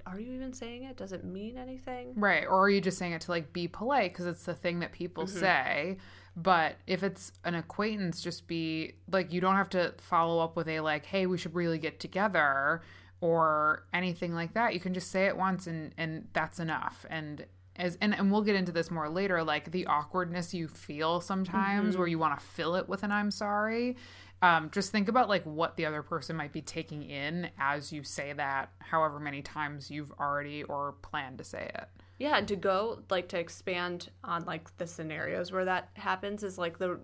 are 0.07 0.21
you 0.21 0.33
even 0.35 0.53
saying 0.53 0.85
it? 0.85 0.97
Does 0.97 1.13
it 1.13 1.25
mean 1.25 1.59
anything? 1.59 2.13
Right. 2.15 2.45
Or 2.45 2.63
are 2.63 2.71
you 2.71 2.81
just 2.81 2.97
saying 2.97 3.13
it 3.13 3.23
to 3.23 3.31
like 3.33 3.53
be 3.53 3.67
polite 3.67 4.13
because 4.13 4.27
it's 4.27 4.45
the 4.45 4.55
thing 4.55 4.79
that 4.81 4.93
people 4.93 5.25
mm-hmm. 5.25 5.39
say? 5.39 5.97
But 6.37 6.77
if 6.87 7.03
it's 7.03 7.33
an 7.45 7.55
acquaintance, 7.55 8.21
just 8.21 8.47
be 8.47 8.93
like, 9.11 9.33
you 9.33 9.41
don't 9.41 9.57
have 9.57 9.71
to 9.71 9.95
follow 9.99 10.39
up 10.45 10.55
with 10.55 10.69
a 10.69 10.81
like, 10.81 11.07
hey, 11.07 11.25
we 11.25 11.39
should 11.39 11.55
really 11.55 11.79
get 11.79 11.99
together 11.99 12.83
or 13.23 13.87
anything 13.95 14.35
like 14.35 14.53
that. 14.53 14.75
You 14.75 14.81
can 14.81 14.93
just 14.93 15.11
say 15.11 15.27
it 15.27 15.37
once 15.37 15.67
and, 15.67 15.95
and 15.97 16.29
that's 16.35 16.61
enough. 16.61 17.07
And 17.09 17.47
as, 17.77 17.97
and, 18.03 18.15
and 18.15 18.31
we'll 18.31 18.43
get 18.43 18.55
into 18.55 18.71
this 18.71 18.91
more 18.91 19.09
later, 19.09 19.43
like 19.43 19.71
the 19.71 19.87
awkwardness 19.87 20.53
you 20.53 20.69
feel 20.69 21.23
sometimes 21.23 21.91
mm-hmm. 21.91 21.99
where 21.99 22.09
you 22.09 22.19
want 22.19 22.39
to 22.39 22.45
fill 22.45 22.75
it 22.75 22.87
with 22.87 23.03
an 23.03 23.13
I'm 23.13 23.31
sorry. 23.31 23.97
Um, 24.43 24.71
just 24.71 24.93
think 24.93 25.09
about 25.09 25.31
like 25.31 25.45
what 25.45 25.79
the 25.79 25.87
other 25.87 26.03
person 26.03 26.37
might 26.37 26.53
be 26.53 26.61
taking 26.61 27.03
in 27.03 27.49
as 27.59 27.91
you 27.91 28.03
say 28.03 28.35
that, 28.35 28.73
however 28.81 29.19
many 29.19 29.41
times 29.41 29.91
you've 29.91 30.13
already 30.21 30.63
or 30.65 30.97
planned 31.01 31.39
to 31.39 31.45
say 31.45 31.71
it. 31.75 31.89
Yeah, 32.19 32.39
and 32.39 32.49
to 32.49 32.57
go 32.57 33.03
like 33.11 33.29
to 33.29 33.39
expand 33.39 34.11
on 34.25 34.45
like 34.45 34.75
the 34.79 34.87
scenarios 34.87 35.53
where 35.53 35.65
that 35.65 35.91
happens 35.95 36.43
is 36.43 36.57
like 36.59 36.79
the 36.79 36.99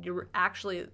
you're 0.00 0.28
actually 0.34 0.86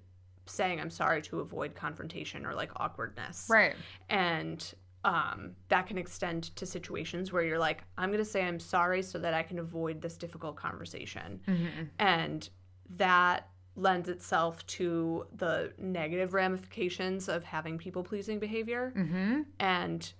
saying 0.46 0.80
I'm 0.80 0.90
sorry 0.90 1.22
to 1.22 1.40
avoid 1.40 1.74
confrontation 1.74 2.44
or 2.46 2.54
like 2.54 2.70
awkwardness. 2.76 3.46
Right. 3.50 3.74
And 4.08 4.74
um, 5.04 5.52
that 5.68 5.86
can 5.86 5.98
extend 5.98 6.54
to 6.56 6.66
situations 6.66 7.32
where 7.32 7.42
you're 7.42 7.58
like, 7.58 7.82
I'm 7.98 8.10
going 8.10 8.18
to 8.18 8.24
say 8.24 8.44
I'm 8.44 8.60
sorry 8.60 9.02
so 9.02 9.18
that 9.18 9.34
I 9.34 9.42
can 9.42 9.58
avoid 9.58 10.00
this 10.00 10.16
difficult 10.16 10.56
conversation. 10.56 11.40
Mm-hmm. 11.46 11.82
And 11.98 12.48
that 12.96 13.48
lends 13.74 14.08
itself 14.08 14.64
to 14.66 15.26
the 15.36 15.72
negative 15.78 16.34
ramifications 16.34 17.28
of 17.28 17.42
having 17.42 17.78
people 17.78 18.02
pleasing 18.02 18.38
behavior 18.38 18.92
mm-hmm. 18.96 19.42
and 19.58 20.12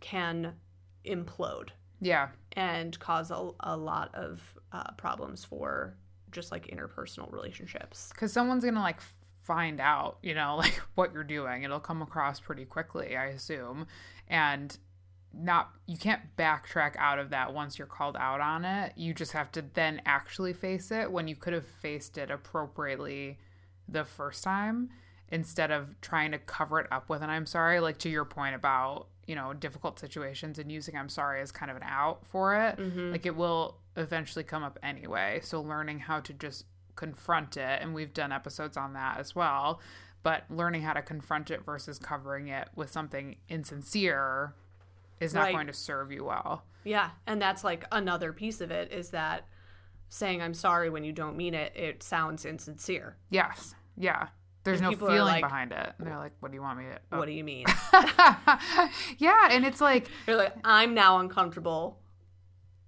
can 0.00 0.54
implode. 1.04 1.68
Yeah. 2.00 2.28
And 2.56 2.98
cause 2.98 3.30
a, 3.30 3.50
a 3.60 3.76
lot 3.76 4.14
of 4.14 4.40
uh, 4.72 4.92
problems 4.96 5.44
for 5.44 5.96
just 6.30 6.52
like 6.52 6.66
interpersonal 6.68 7.32
relationships. 7.32 8.10
Because 8.12 8.32
someone's 8.32 8.64
to 8.64 8.72
like 8.72 9.00
find 9.42 9.80
out, 9.80 10.18
you 10.22 10.34
know, 10.34 10.56
like 10.58 10.80
what 10.94 11.12
you're 11.12 11.24
doing. 11.24 11.62
It'll 11.62 11.80
come 11.80 12.02
across 12.02 12.40
pretty 12.40 12.64
quickly, 12.64 13.16
I 13.16 13.26
assume. 13.26 13.86
And 14.28 14.76
not 15.36 15.70
you 15.86 15.96
can't 15.96 16.22
backtrack 16.36 16.94
out 16.96 17.18
of 17.18 17.30
that 17.30 17.52
once 17.52 17.78
you're 17.78 17.86
called 17.86 18.16
out 18.16 18.40
on 18.40 18.64
it. 18.64 18.92
You 18.96 19.14
just 19.14 19.32
have 19.32 19.50
to 19.52 19.64
then 19.74 20.00
actually 20.06 20.52
face 20.52 20.90
it 20.90 21.10
when 21.10 21.28
you 21.28 21.36
could 21.36 21.52
have 21.52 21.66
faced 21.66 22.18
it 22.18 22.30
appropriately 22.30 23.38
the 23.88 24.04
first 24.04 24.44
time 24.44 24.90
instead 25.28 25.70
of 25.70 26.00
trying 26.00 26.30
to 26.32 26.38
cover 26.38 26.80
it 26.80 26.86
up 26.92 27.08
with 27.08 27.22
an 27.22 27.30
I'm 27.30 27.46
sorry 27.46 27.80
like 27.80 27.98
to 27.98 28.08
your 28.08 28.24
point 28.24 28.54
about, 28.54 29.08
you 29.26 29.34
know, 29.34 29.52
difficult 29.52 29.98
situations 29.98 30.58
and 30.58 30.70
using 30.70 30.96
I'm 30.96 31.08
sorry 31.08 31.40
as 31.40 31.52
kind 31.52 31.70
of 31.70 31.76
an 31.76 31.82
out 31.84 32.26
for 32.26 32.54
it. 32.54 32.76
Mm-hmm. 32.76 33.12
Like 33.12 33.26
it 33.26 33.36
will 33.36 33.78
eventually 33.96 34.44
come 34.44 34.62
up 34.62 34.78
anyway. 34.82 35.40
So 35.42 35.60
learning 35.60 36.00
how 36.00 36.20
to 36.20 36.32
just 36.32 36.66
confront 36.96 37.56
it 37.56 37.82
and 37.82 37.94
we've 37.94 38.14
done 38.14 38.30
episodes 38.30 38.76
on 38.76 38.92
that 38.92 39.18
as 39.18 39.34
well 39.34 39.80
but 40.24 40.44
learning 40.50 40.82
how 40.82 40.94
to 40.94 41.02
confront 41.02 41.50
it 41.52 41.64
versus 41.64 41.98
covering 41.98 42.48
it 42.48 42.68
with 42.74 42.90
something 42.90 43.36
insincere 43.48 44.54
is 45.20 45.34
not 45.34 45.52
going 45.52 45.68
to 45.68 45.72
serve 45.72 46.10
you 46.10 46.24
well. 46.24 46.64
Yeah, 46.82 47.10
and 47.26 47.40
that's 47.40 47.62
like 47.62 47.84
another 47.92 48.32
piece 48.32 48.60
of 48.60 48.70
it 48.70 48.90
is 48.90 49.10
that 49.10 49.46
saying 50.08 50.42
I'm 50.42 50.54
sorry 50.54 50.90
when 50.90 51.04
you 51.04 51.12
don't 51.12 51.36
mean 51.36 51.54
it, 51.54 51.72
it 51.76 52.02
sounds 52.02 52.44
insincere. 52.44 53.16
Yes. 53.30 53.74
Yeah. 53.96 54.28
There's 54.64 54.80
and 54.80 54.90
no 54.90 54.96
feeling 54.96 55.20
like, 55.20 55.42
behind 55.42 55.72
it. 55.72 55.92
And 55.98 56.06
they're 56.06 56.18
like, 56.18 56.32
"What 56.40 56.50
do 56.50 56.56
you 56.56 56.62
want 56.62 56.78
me 56.78 56.84
to?" 56.84 56.98
Oh. 57.12 57.18
What 57.18 57.26
do 57.26 57.32
you 57.32 57.44
mean? 57.44 57.66
yeah, 59.18 59.48
and 59.50 59.64
it's 59.64 59.80
like 59.80 60.08
you're 60.26 60.36
like, 60.36 60.54
"I'm 60.64 60.94
now 60.94 61.18
uncomfortable 61.18 62.00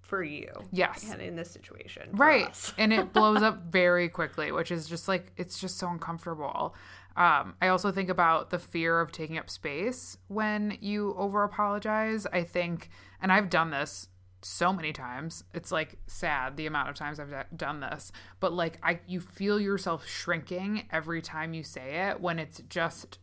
for 0.01 0.23
you." 0.23 0.51
Yes, 0.73 1.11
and 1.11 1.21
in 1.21 1.37
this 1.37 1.51
situation, 1.51 2.09
right? 2.13 2.73
and 2.79 2.93
it 2.93 3.13
blows 3.13 3.43
up 3.43 3.65
very 3.71 4.09
quickly, 4.09 4.53
which 4.53 4.71
is 4.71 4.89
just 4.89 5.07
like 5.07 5.33
it's 5.37 5.61
just 5.61 5.79
so 5.79 5.89
uncomfortable. 5.89 6.75
Um, 7.15 7.55
I 7.63 7.69
also 7.69 7.93
think 7.93 8.11
about 8.11 8.51
the 8.51 8.59
fear 8.59 9.01
of 9.01 9.11
taking 9.13 9.39
up 9.39 9.49
space 9.49 10.19
when 10.29 10.77
you 10.81 11.15
over 11.17 11.45
apologize. 11.45 12.27
I 12.33 12.43
think, 12.43 12.91
and 13.21 13.33
I've 13.33 13.49
done 13.49 13.71
this 13.71 14.09
so 14.47 14.73
many 14.73 14.93
times. 14.93 15.45
It's 15.53 15.73
like 15.73 15.99
sad 16.07 16.57
the 16.57 16.67
amount 16.67 16.89
of 16.89 16.95
times 16.95 17.19
I've 17.19 17.35
done 17.57 17.81
this, 17.81 18.13
but 18.41 18.53
like 18.53 18.79
I, 18.83 19.01
you 19.07 19.21
feel 19.21 19.61
yourself 19.61 20.07
shrinking 20.07 20.85
every 20.91 21.21
time 21.21 21.53
you 21.53 21.63
say 21.63 22.09
it 22.09 22.21
when 22.21 22.39
it's 22.39 22.61
just 22.69 23.19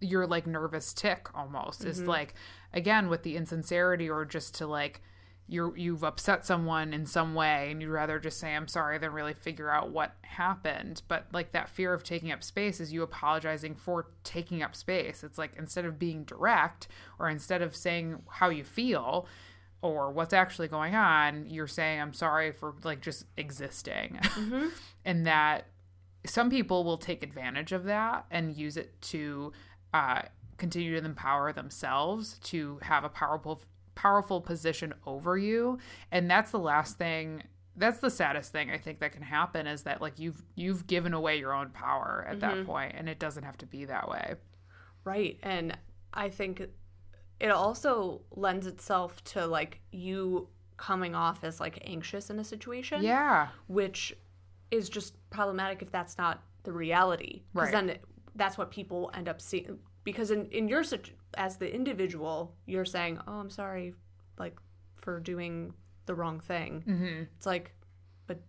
your 0.00 0.26
like 0.26 0.46
nervous 0.46 0.94
tic 0.94 1.28
almost. 1.34 1.80
Mm-hmm. 1.80 1.90
Is 1.90 2.02
like 2.02 2.34
again 2.72 3.08
with 3.08 3.22
the 3.22 3.36
insincerity 3.36 4.08
or 4.08 4.24
just 4.24 4.54
to 4.56 4.66
like 4.66 5.02
you're 5.50 5.76
you've 5.76 6.04
upset 6.04 6.46
someone 6.46 6.94
in 6.94 7.04
some 7.04 7.34
way 7.34 7.72
and 7.72 7.82
you'd 7.82 7.90
rather 7.90 8.20
just 8.20 8.38
say 8.38 8.54
I'm 8.54 8.68
sorry 8.68 8.98
than 8.98 9.12
really 9.12 9.34
figure 9.34 9.68
out 9.68 9.90
what 9.90 10.14
happened. 10.22 11.02
But 11.08 11.26
like 11.32 11.52
that 11.52 11.68
fear 11.68 11.92
of 11.92 12.04
taking 12.04 12.30
up 12.30 12.44
space 12.44 12.78
is 12.78 12.92
you 12.92 13.02
apologizing 13.02 13.74
for 13.74 14.12
taking 14.22 14.62
up 14.62 14.76
space. 14.76 15.24
It's 15.24 15.38
like 15.38 15.52
instead 15.58 15.84
of 15.84 15.98
being 15.98 16.22
direct 16.22 16.86
or 17.18 17.28
instead 17.28 17.62
of 17.62 17.74
saying 17.74 18.22
how 18.28 18.48
you 18.48 18.62
feel 18.62 19.26
or 19.82 20.10
what's 20.10 20.32
actually 20.32 20.68
going 20.68 20.94
on, 20.94 21.46
you're 21.48 21.66
saying 21.66 22.00
I'm 22.00 22.12
sorry 22.12 22.52
for 22.52 22.74
like 22.84 23.00
just 23.00 23.26
existing. 23.36 24.18
Mm-hmm. 24.30 24.68
and 25.04 25.26
that 25.26 25.66
some 26.24 26.50
people 26.50 26.84
will 26.84 26.98
take 26.98 27.22
advantage 27.22 27.72
of 27.72 27.84
that 27.84 28.26
and 28.30 28.56
use 28.56 28.76
it 28.76 29.00
to 29.02 29.52
uh, 29.92 30.22
continue 30.56 30.98
to 30.98 31.04
empower 31.04 31.52
themselves 31.52 32.38
to 32.44 32.78
have 32.82 33.04
a 33.04 33.08
powerful 33.08 33.60
powerful 33.94 34.40
position 34.40 34.94
over 35.06 35.36
you 35.36 35.78
and 36.10 36.30
that's 36.30 36.52
the 36.52 36.58
last 36.58 36.96
thing 36.96 37.42
that's 37.76 38.00
the 38.00 38.10
saddest 38.10 38.52
thing 38.52 38.70
I 38.70 38.78
think 38.78 39.00
that 39.00 39.12
can 39.12 39.22
happen 39.22 39.66
is 39.66 39.82
that 39.84 40.00
like 40.00 40.18
you've 40.18 40.42
you've 40.54 40.86
given 40.86 41.14
away 41.14 41.38
your 41.38 41.54
own 41.54 41.70
power 41.70 42.26
at 42.28 42.40
that 42.40 42.66
point, 42.66 42.94
and 42.96 43.08
it 43.08 43.18
doesn't 43.18 43.42
have 43.44 43.56
to 43.58 43.66
be 43.66 43.86
that 43.86 44.08
way. 44.08 44.34
Right. 45.04 45.38
And 45.42 45.76
I 46.12 46.28
think 46.28 46.62
it 47.40 47.50
also 47.50 48.20
lends 48.30 48.66
itself 48.66 49.22
to 49.24 49.46
like 49.46 49.80
you 49.90 50.48
coming 50.76 51.14
off 51.14 51.44
as 51.44 51.60
like 51.60 51.82
anxious 51.86 52.30
in 52.30 52.38
a 52.38 52.44
situation. 52.44 53.02
Yeah. 53.02 53.48
Which 53.66 54.14
is 54.70 54.88
just 54.88 55.14
problematic 55.30 55.82
if 55.82 55.90
that's 55.90 56.16
not 56.18 56.42
the 56.62 56.72
reality. 56.72 57.42
Because 57.52 57.66
Right. 57.66 57.72
then 57.72 57.90
it, 57.90 58.04
that's 58.36 58.56
what 58.56 58.70
people 58.70 59.10
end 59.14 59.28
up 59.28 59.40
seeing. 59.40 59.78
Because 60.04 60.30
in, 60.30 60.46
in 60.46 60.68
your 60.68 60.82
as 61.36 61.56
the 61.56 61.72
individual, 61.74 62.54
you're 62.66 62.84
saying, 62.84 63.18
"Oh, 63.26 63.34
I'm 63.34 63.50
sorry, 63.50 63.94
like 64.38 64.58
for 64.96 65.20
doing 65.20 65.74
the 66.06 66.14
wrong 66.14 66.40
thing." 66.40 66.82
Mm-hmm. 66.86 67.22
It's 67.36 67.46
like, 67.46 67.72
but 68.26 68.40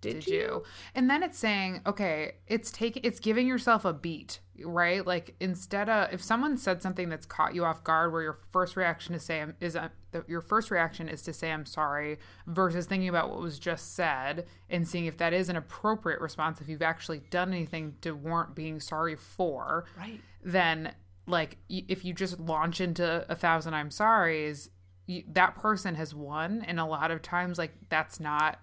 did, 0.00 0.20
did 0.20 0.26
you? 0.26 0.34
you? 0.38 0.62
And 0.94 1.08
then 1.08 1.22
it's 1.22 1.38
saying, 1.38 1.80
okay, 1.86 2.34
it's 2.46 2.70
taking 2.70 3.02
it's 3.04 3.20
giving 3.20 3.46
yourself 3.46 3.84
a 3.84 3.92
beat, 3.94 4.40
right? 4.64 5.06
Like 5.06 5.34
instead 5.40 5.88
of 5.88 6.12
if 6.12 6.22
someone 6.22 6.56
said 6.56 6.82
something 6.82 7.08
that's 7.08 7.26
caught 7.26 7.54
you 7.54 7.64
off 7.64 7.82
guard, 7.84 8.12
where 8.12 8.22
your 8.22 8.38
first 8.52 8.76
reaction 8.76 9.14
is 9.14 9.22
say 9.24 9.44
is 9.60 9.76
uh, 9.76 9.88
your 10.26 10.40
first 10.40 10.70
reaction 10.70 11.08
is 11.08 11.22
to 11.22 11.32
say 11.32 11.50
I'm 11.52 11.66
sorry, 11.66 12.18
versus 12.46 12.86
thinking 12.86 13.08
about 13.08 13.30
what 13.30 13.40
was 13.40 13.58
just 13.58 13.94
said 13.94 14.46
and 14.68 14.86
seeing 14.86 15.06
if 15.06 15.16
that 15.18 15.32
is 15.32 15.48
an 15.48 15.56
appropriate 15.56 16.20
response. 16.20 16.60
If 16.60 16.68
you've 16.68 16.82
actually 16.82 17.22
done 17.30 17.52
anything 17.52 17.96
to 18.02 18.12
warrant 18.12 18.54
being 18.54 18.80
sorry 18.80 19.16
for, 19.16 19.86
Right. 19.98 20.20
then 20.42 20.94
like 21.26 21.58
if 21.68 22.04
you 22.04 22.12
just 22.12 22.40
launch 22.40 22.80
into 22.80 23.24
a 23.28 23.36
thousand 23.36 23.74
I'm 23.74 23.90
sorries, 23.90 24.68
you, 25.06 25.22
that 25.32 25.54
person 25.54 25.94
has 25.94 26.14
won, 26.14 26.62
and 26.66 26.80
a 26.80 26.84
lot 26.84 27.10
of 27.10 27.22
times 27.22 27.58
like 27.58 27.72
that's 27.88 28.18
not 28.20 28.58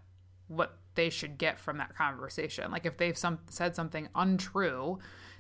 what 0.47 0.77
they 0.95 1.09
should 1.09 1.37
get 1.37 1.59
from 1.59 1.77
that 1.77 1.95
conversation. 1.95 2.71
Like 2.71 2.85
if 2.85 2.97
they've 2.97 3.17
some 3.17 3.39
said 3.49 3.75
something 3.75 4.09
untrue, 4.15 4.97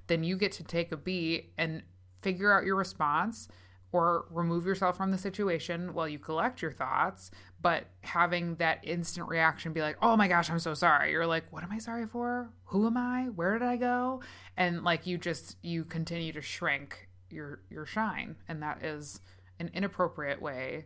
then 0.07 0.23
you 0.23 0.37
get 0.37 0.51
to 0.53 0.63
take 0.63 0.91
a 0.91 0.97
beat 0.97 1.53
and 1.57 1.83
figure 2.21 2.51
out 2.51 2.65
your 2.65 2.75
response 2.75 3.47
or 3.91 4.25
remove 4.29 4.65
yourself 4.65 4.97
from 4.97 5.11
the 5.11 5.17
situation 5.17 5.93
while 5.93 6.07
you 6.07 6.19
collect 6.19 6.61
your 6.61 6.71
thoughts, 6.71 7.31
but 7.61 7.85
having 8.01 8.55
that 8.55 8.79
instant 8.83 9.27
reaction 9.29 9.71
be 9.71 9.81
like, 9.81 9.97
"Oh 10.01 10.17
my 10.17 10.27
gosh, 10.27 10.49
I'm 10.49 10.59
so 10.59 10.73
sorry." 10.73 11.11
You're 11.11 11.25
like, 11.25 11.51
"What 11.51 11.63
am 11.63 11.71
I 11.71 11.77
sorry 11.77 12.05
for? 12.05 12.49
Who 12.65 12.85
am 12.85 12.97
I? 12.97 13.29
Where 13.29 13.57
did 13.57 13.67
I 13.67 13.77
go?" 13.77 14.21
And 14.57 14.83
like 14.83 15.07
you 15.07 15.17
just 15.17 15.57
you 15.61 15.85
continue 15.85 16.33
to 16.33 16.41
shrink 16.41 17.07
your 17.29 17.61
your 17.69 17.85
shine, 17.85 18.35
and 18.47 18.61
that 18.61 18.83
is 18.83 19.21
an 19.59 19.71
inappropriate 19.73 20.41
way 20.41 20.85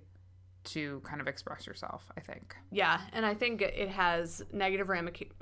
to 0.63 1.01
kind 1.04 1.20
of 1.20 1.28
express 1.28 1.66
yourself, 1.66 2.12
I 2.16 2.22
think. 2.22 2.56
Yeah, 2.72 3.01
and 3.13 3.25
I 3.25 3.34
think 3.34 3.62
it 3.63 3.90
has 3.90 4.44
negative 4.51 4.90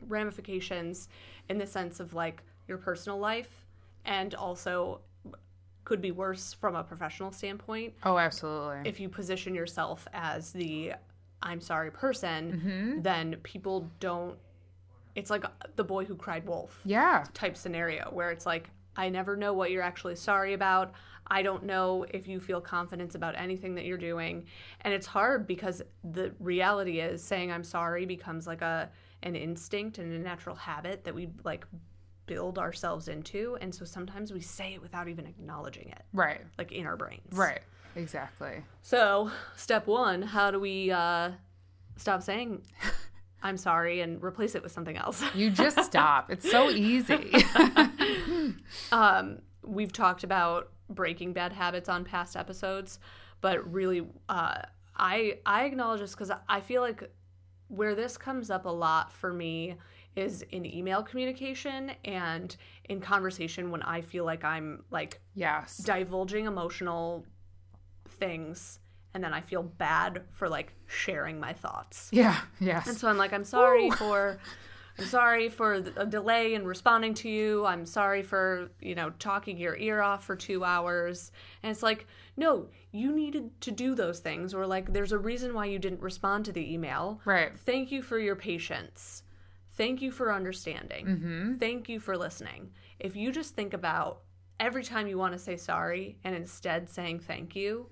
ramifications 0.08 1.10
in 1.50 1.58
the 1.58 1.68
sense 1.68 2.00
of 2.00 2.14
like 2.14 2.42
your 2.68 2.78
personal 2.78 3.20
life 3.20 3.59
and 4.10 4.36
also 4.36 5.00
could 5.86 6.02
be 6.02 6.12
worse 6.12 6.54
from 6.54 6.76
a 6.76 6.84
professional 6.84 7.32
standpoint 7.32 7.94
Oh, 8.04 8.18
absolutely. 8.18 8.90
if 8.90 9.00
you 9.00 9.08
position 9.10 9.56
yourself 9.56 10.08
as 10.14 10.52
the 10.52 10.94
I'm 11.42 11.62
sorry 11.62 11.90
person, 11.92 12.42
Mm-hmm. 12.54 13.02
then 13.02 13.38
people 13.44 13.90
don't 14.02 14.38
it's 15.16 15.30
like 15.30 15.46
the 15.76 15.84
boy 15.84 16.06
who 16.06 16.16
cried 16.16 16.46
wolf 16.46 16.80
yeah. 16.86 17.24
type 17.34 17.56
scenario 17.58 18.10
where 18.12 18.32
it's 18.32 18.46
like 18.46 18.70
I 18.96 19.10
never 19.10 19.36
know 19.38 19.54
what 19.54 19.72
you're 19.72 19.84
actually 19.92 20.16
sorry 20.16 20.54
about. 20.54 20.92
I 21.32 21.42
don't 21.44 21.64
know 21.64 22.06
if 22.12 22.28
you 22.28 22.40
feel 22.40 22.60
confidence 22.60 23.16
about 23.16 23.36
anything 23.38 23.76
that 23.76 23.86
you're 23.86 23.98
doing. 24.12 24.46
And 24.82 24.94
it's 24.94 25.06
hard 25.08 25.46
because 25.48 25.82
the 26.04 26.34
reality 26.40 27.00
is 27.00 27.24
saying 27.24 27.52
I'm 27.52 27.64
sorry 27.64 28.06
becomes 28.06 28.46
like 28.48 28.62
a 28.62 28.90
an 29.24 29.36
instinct 29.36 29.98
and 30.00 30.12
a 30.14 30.20
natural 30.20 30.56
habit 30.56 31.04
that 31.06 31.14
we 31.16 31.30
like 31.44 31.66
build 32.30 32.58
ourselves 32.60 33.08
into 33.08 33.58
and 33.62 33.74
so 33.74 33.84
sometimes 33.86 34.32
we 34.32 34.40
say 34.40 34.74
it 34.76 34.82
without 34.82 35.08
even 35.08 35.26
acknowledging 35.26 35.88
it 35.90 36.04
Right. 36.14 36.42
like 36.60 36.72
in 36.72 36.86
our 36.86 36.96
brains. 36.96 37.34
Right. 37.34 37.62
Exactly. 37.96 38.64
So, 38.84 39.32
step 39.56 39.88
1, 39.88 40.22
how 40.22 40.52
do 40.52 40.60
we 40.60 40.92
uh 40.92 41.32
stop 41.98 42.22
saying 42.22 42.62
I'm 43.42 43.58
sorry 43.58 44.02
and 44.02 44.22
replace 44.24 44.54
it 44.56 44.62
with 44.64 44.72
something 44.72 44.98
else? 44.98 45.24
You 45.34 45.50
just 45.50 45.80
stop. 45.92 46.30
It's 46.30 46.50
so 46.50 46.70
easy. 46.70 47.32
um, 48.92 49.40
we've 49.64 49.92
talked 49.94 50.24
about 50.24 50.72
breaking 50.90 51.34
bad 51.34 51.54
habits 51.54 51.90
on 51.90 52.04
past 52.04 52.36
episodes, 52.36 53.00
but 53.42 53.72
really, 53.72 54.06
uh, 54.28 54.62
I 54.96 55.40
I 55.46 55.64
acknowledge 55.66 56.02
this 56.02 56.12
because 56.12 56.32
I 56.48 56.60
feel 56.62 56.82
like 56.82 57.10
where 57.70 57.96
this 57.96 58.18
comes 58.18 58.50
up 58.50 58.66
a 58.66 58.70
lot 58.70 59.14
for 59.14 59.32
me 59.32 59.76
is 60.20 60.44
in 60.52 60.66
email 60.66 61.02
communication 61.02 61.92
and 62.06 62.56
in 62.90 63.02
conversation 63.02 63.72
when 63.72 63.82
I 63.82 64.02
feel 64.02 64.26
like 64.26 64.44
I'm 64.44 64.84
like 64.92 65.20
yes. 65.34 65.78
divulging 65.78 66.46
emotional 66.46 67.26
things 68.08 68.80
and 69.14 69.24
then 69.24 69.34
I 69.34 69.42
feel 69.42 69.64
bad 69.64 70.22
for 70.32 70.48
like 70.48 70.74
sharing 70.86 71.40
my 71.40 71.54
thoughts. 71.54 72.10
Yeah. 72.12 72.40
Yes. 72.60 72.88
And 72.88 72.98
so 72.98 73.08
I'm 73.08 73.18
like, 73.18 73.34
I'm 73.34 73.44
sorry 73.44 73.90
for, 73.92 74.40
I'm 75.00 75.06
sorry 75.06 75.50
for 75.50 75.74
a 75.74 76.06
delay 76.06 76.54
in 76.54 76.66
responding 76.66 77.16
to 77.16 77.30
you. 77.30 77.66
I'm 77.66 77.86
sorry 77.86 78.22
for, 78.22 78.70
you 78.82 78.94
know, 78.94 79.10
talking 79.12 79.58
your 79.58 79.76
ear 79.78 80.02
off 80.02 80.26
for 80.26 80.36
two 80.36 80.64
hours. 80.64 81.32
And 81.64 81.72
it's 81.72 81.82
like, 81.82 82.06
no, 82.38 82.68
you 82.92 83.12
needed 83.12 83.60
to 83.62 83.72
do 83.72 83.96
those 83.96 84.20
things. 84.20 84.54
Or 84.54 84.68
like, 84.68 84.94
there's 84.94 85.12
a 85.12 85.18
reason 85.18 85.54
why 85.54 85.66
you 85.66 85.80
didn't 85.80 86.02
respond 86.02 86.46
to 86.46 86.52
the 86.52 86.72
email. 86.72 87.20
Right. 87.26 87.58
Thank 87.58 87.92
you 87.92 88.04
for 88.04 88.20
your 88.20 88.36
patience. 88.36 89.24
Thank 89.80 90.02
you 90.02 90.12
for 90.12 90.32
understanding. 90.34 91.06
Mm-hmm. 91.08 91.56
Thank 91.56 91.88
you 91.90 92.00
for 92.00 92.18
listening. 92.18 92.72
If 93.00 93.16
you 93.16 93.32
just 93.32 93.56
think 93.56 93.74
about 93.74 94.20
every 94.60 94.84
time 94.84 95.08
you 95.08 95.18
want 95.18 95.32
to 95.34 95.40
say 95.40 95.56
sorry 95.56 96.18
and 96.26 96.36
instead 96.36 96.90
saying 96.90 97.20
thank 97.22 97.56
you, 97.56 97.88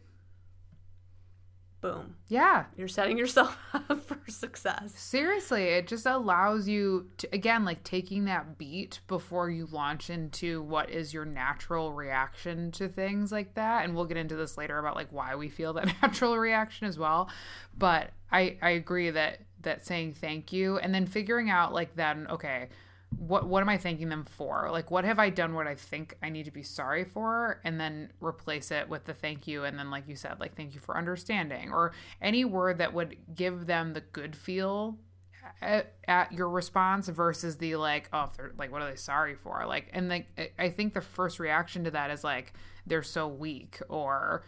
boom, 1.80 2.16
Yeah. 2.28 2.66
you're 2.76 2.88
setting 2.88 3.18
yourself 3.18 3.58
up 3.74 4.04
for 4.04 4.20
success. 4.30 4.94
Seriously, 4.98 5.64
it 5.66 5.88
just 5.88 6.06
allows 6.06 6.68
you 6.68 7.08
to, 7.20 7.30
again, 7.32 7.64
like 7.64 7.84
taking 7.84 8.26
that 8.26 8.58
beat 8.58 9.00
before 9.08 9.50
you 9.50 9.68
launch 9.72 10.10
into 10.10 10.62
what 10.62 10.90
is 10.90 11.14
your 11.14 11.24
natural 11.24 11.94
reaction 11.94 12.72
to 12.72 12.90
things 12.90 13.32
like 13.32 13.54
that. 13.54 13.86
And 13.86 13.96
we'll 13.96 14.06
get 14.06 14.18
into 14.18 14.36
this 14.36 14.58
later 14.58 14.78
about 14.78 14.96
like 14.96 15.12
why 15.12 15.36
we 15.36 15.50
feel 15.50 15.72
that 15.74 15.86
natural 16.02 16.38
reaction 16.38 16.88
as 16.88 16.98
well. 16.98 17.30
But 17.78 18.12
I, 18.32 18.58
I 18.62 18.72
agree 18.72 19.12
that, 19.12 19.40
that 19.68 19.86
saying 19.86 20.14
thank 20.16 20.52
you 20.52 20.78
and 20.80 20.94
then 20.94 21.06
figuring 21.06 21.50
out 21.50 21.74
like 21.74 21.96
then, 21.96 22.28
okay, 22.30 22.70
what 23.18 23.48
what 23.48 23.62
am 23.62 23.70
I 23.70 23.78
thanking 23.78 24.10
them 24.10 24.26
for? 24.26 24.68
Like 24.72 24.92
what 24.92 25.06
have 25.06 25.18
I 25.20 25.30
done 25.30 25.54
what 25.54 25.66
I 25.68 25.76
think 25.76 26.18
I 26.22 26.30
need 26.30 26.44
to 26.46 26.52
be 26.52 26.64
sorry 26.64 27.06
for 27.06 27.62
and 27.64 27.80
then 27.80 28.12
replace 28.20 28.70
it 28.72 28.90
with 28.90 29.06
the 29.06 29.14
thank 29.14 29.48
you 29.48 29.64
and 29.64 29.80
then 29.80 29.90
like 29.90 30.08
you 30.08 30.16
said 30.16 30.40
like 30.42 30.56
thank 30.58 30.74
you 30.74 30.82
for 30.82 30.98
understanding 30.98 31.72
or 31.72 31.94
any 32.22 32.44
word 32.44 32.80
that 32.80 32.94
would 32.94 33.16
give 33.34 33.66
them 33.66 33.94
the 33.94 34.02
good 34.02 34.36
feel 34.36 34.98
at, 35.62 35.94
at 36.08 36.34
your 36.34 36.50
response 36.50 37.08
versus 37.08 37.56
the 37.58 37.78
like 37.78 38.10
oh 38.12 38.30
they're 38.36 38.52
like 38.58 38.72
what 38.74 38.82
are 38.82 38.90
they 38.90 38.98
sorry 38.98 39.36
for 39.36 39.64
like 39.66 39.90
and 39.94 40.10
like 40.10 40.28
I- 40.38 40.66
I 40.66 40.70
think 40.70 40.94
the 40.94 41.02
first 41.02 41.40
reaction 41.40 41.86
to 41.86 41.92
that 41.92 42.12
is 42.12 42.26
like 42.26 42.54
they're 42.86 43.04
so 43.04 43.28
weak 43.30 43.80
or 43.88 44.44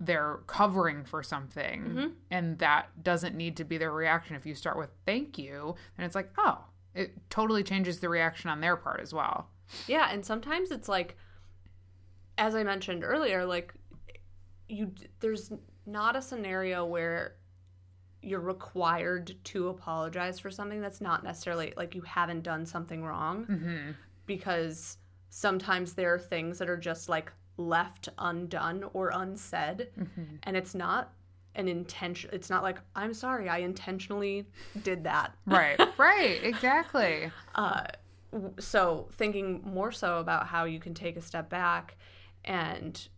they're 0.00 0.40
covering 0.46 1.04
for 1.04 1.22
something 1.22 2.12
and 2.30 2.58
that 2.58 2.86
doesn't 3.02 3.36
need 3.36 3.56
to 3.56 3.64
be 3.64 3.78
their 3.78 3.92
reaction. 3.92 4.36
If 4.36 4.44
you 4.46 4.54
start 4.54 4.76
with 4.76 4.90
thank 5.06 5.38
you 5.38 5.74
then 5.96 6.06
it's 6.06 6.14
like 6.14 6.30
oh 6.38 6.64
it 6.94 7.12
totally 7.28 7.62
changes 7.62 8.00
the 8.00 8.08
reaction 8.08 8.50
on 8.50 8.60
their 8.60 8.76
part 8.76 9.00
as 9.00 9.12
well. 9.12 9.48
Yeah, 9.86 10.08
and 10.12 10.24
sometimes 10.24 10.70
it's 10.70 10.88
like, 10.88 11.16
as 12.38 12.54
I 12.54 12.62
mentioned 12.62 13.04
earlier, 13.04 13.44
like 13.44 13.74
you, 14.68 14.92
there's 15.20 15.52
not 15.86 16.16
a 16.16 16.22
scenario 16.22 16.84
where 16.84 17.36
you're 18.22 18.40
required 18.40 19.34
to 19.44 19.68
apologize 19.68 20.38
for 20.38 20.50
something 20.50 20.80
that's 20.80 21.00
not 21.00 21.24
necessarily 21.24 21.74
like 21.76 21.94
you 21.94 22.02
haven't 22.02 22.42
done 22.42 22.64
something 22.64 23.04
wrong, 23.04 23.46
mm-hmm. 23.46 23.90
because 24.26 24.98
sometimes 25.28 25.94
there 25.94 26.14
are 26.14 26.18
things 26.18 26.58
that 26.58 26.70
are 26.70 26.76
just 26.76 27.08
like 27.08 27.32
left 27.56 28.08
undone 28.18 28.84
or 28.92 29.10
unsaid, 29.14 29.88
Mm-hmm. 29.98 30.22
and 30.42 30.56
it's 30.56 30.74
not 30.74 31.12
an 31.54 31.68
intention. 31.68 32.30
It's 32.32 32.50
not 32.50 32.62
like 32.62 32.78
I'm 32.96 33.14
sorry, 33.14 33.48
I 33.48 33.58
intentionally 33.58 34.46
did 34.82 35.04
that. 35.04 35.34
right 35.46 35.80
right 35.98 36.40
exactly 36.42 37.30
Uh, 37.54 37.84
so 38.58 39.06
thinking 39.12 39.62
more 39.64 39.92
so 39.92 40.18
about 40.18 40.48
how 40.48 40.64
you 40.64 40.80
can 40.80 40.92
take 40.92 41.16
a 41.16 41.22
step 41.22 41.48
back 41.48 41.96
and 42.44 43.08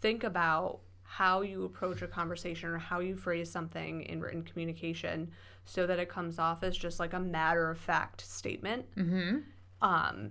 think 0.00 0.22
about 0.22 0.78
how 1.02 1.42
you 1.42 1.64
approach 1.64 2.00
a 2.02 2.06
conversation 2.06 2.68
or 2.68 2.78
how 2.78 3.00
you 3.00 3.16
phrase 3.16 3.50
something 3.50 4.02
in 4.02 4.20
written 4.20 4.42
communication 4.42 5.30
so 5.64 5.86
that 5.86 5.98
it 5.98 6.08
comes 6.08 6.38
off 6.38 6.62
as 6.62 6.76
just 6.76 7.00
like 7.00 7.12
a 7.12 7.18
matter 7.18 7.70
of 7.70 7.78
fact 7.78 8.20
statement 8.20 8.84
mm-hmm. 8.96 9.38
um 9.82 10.30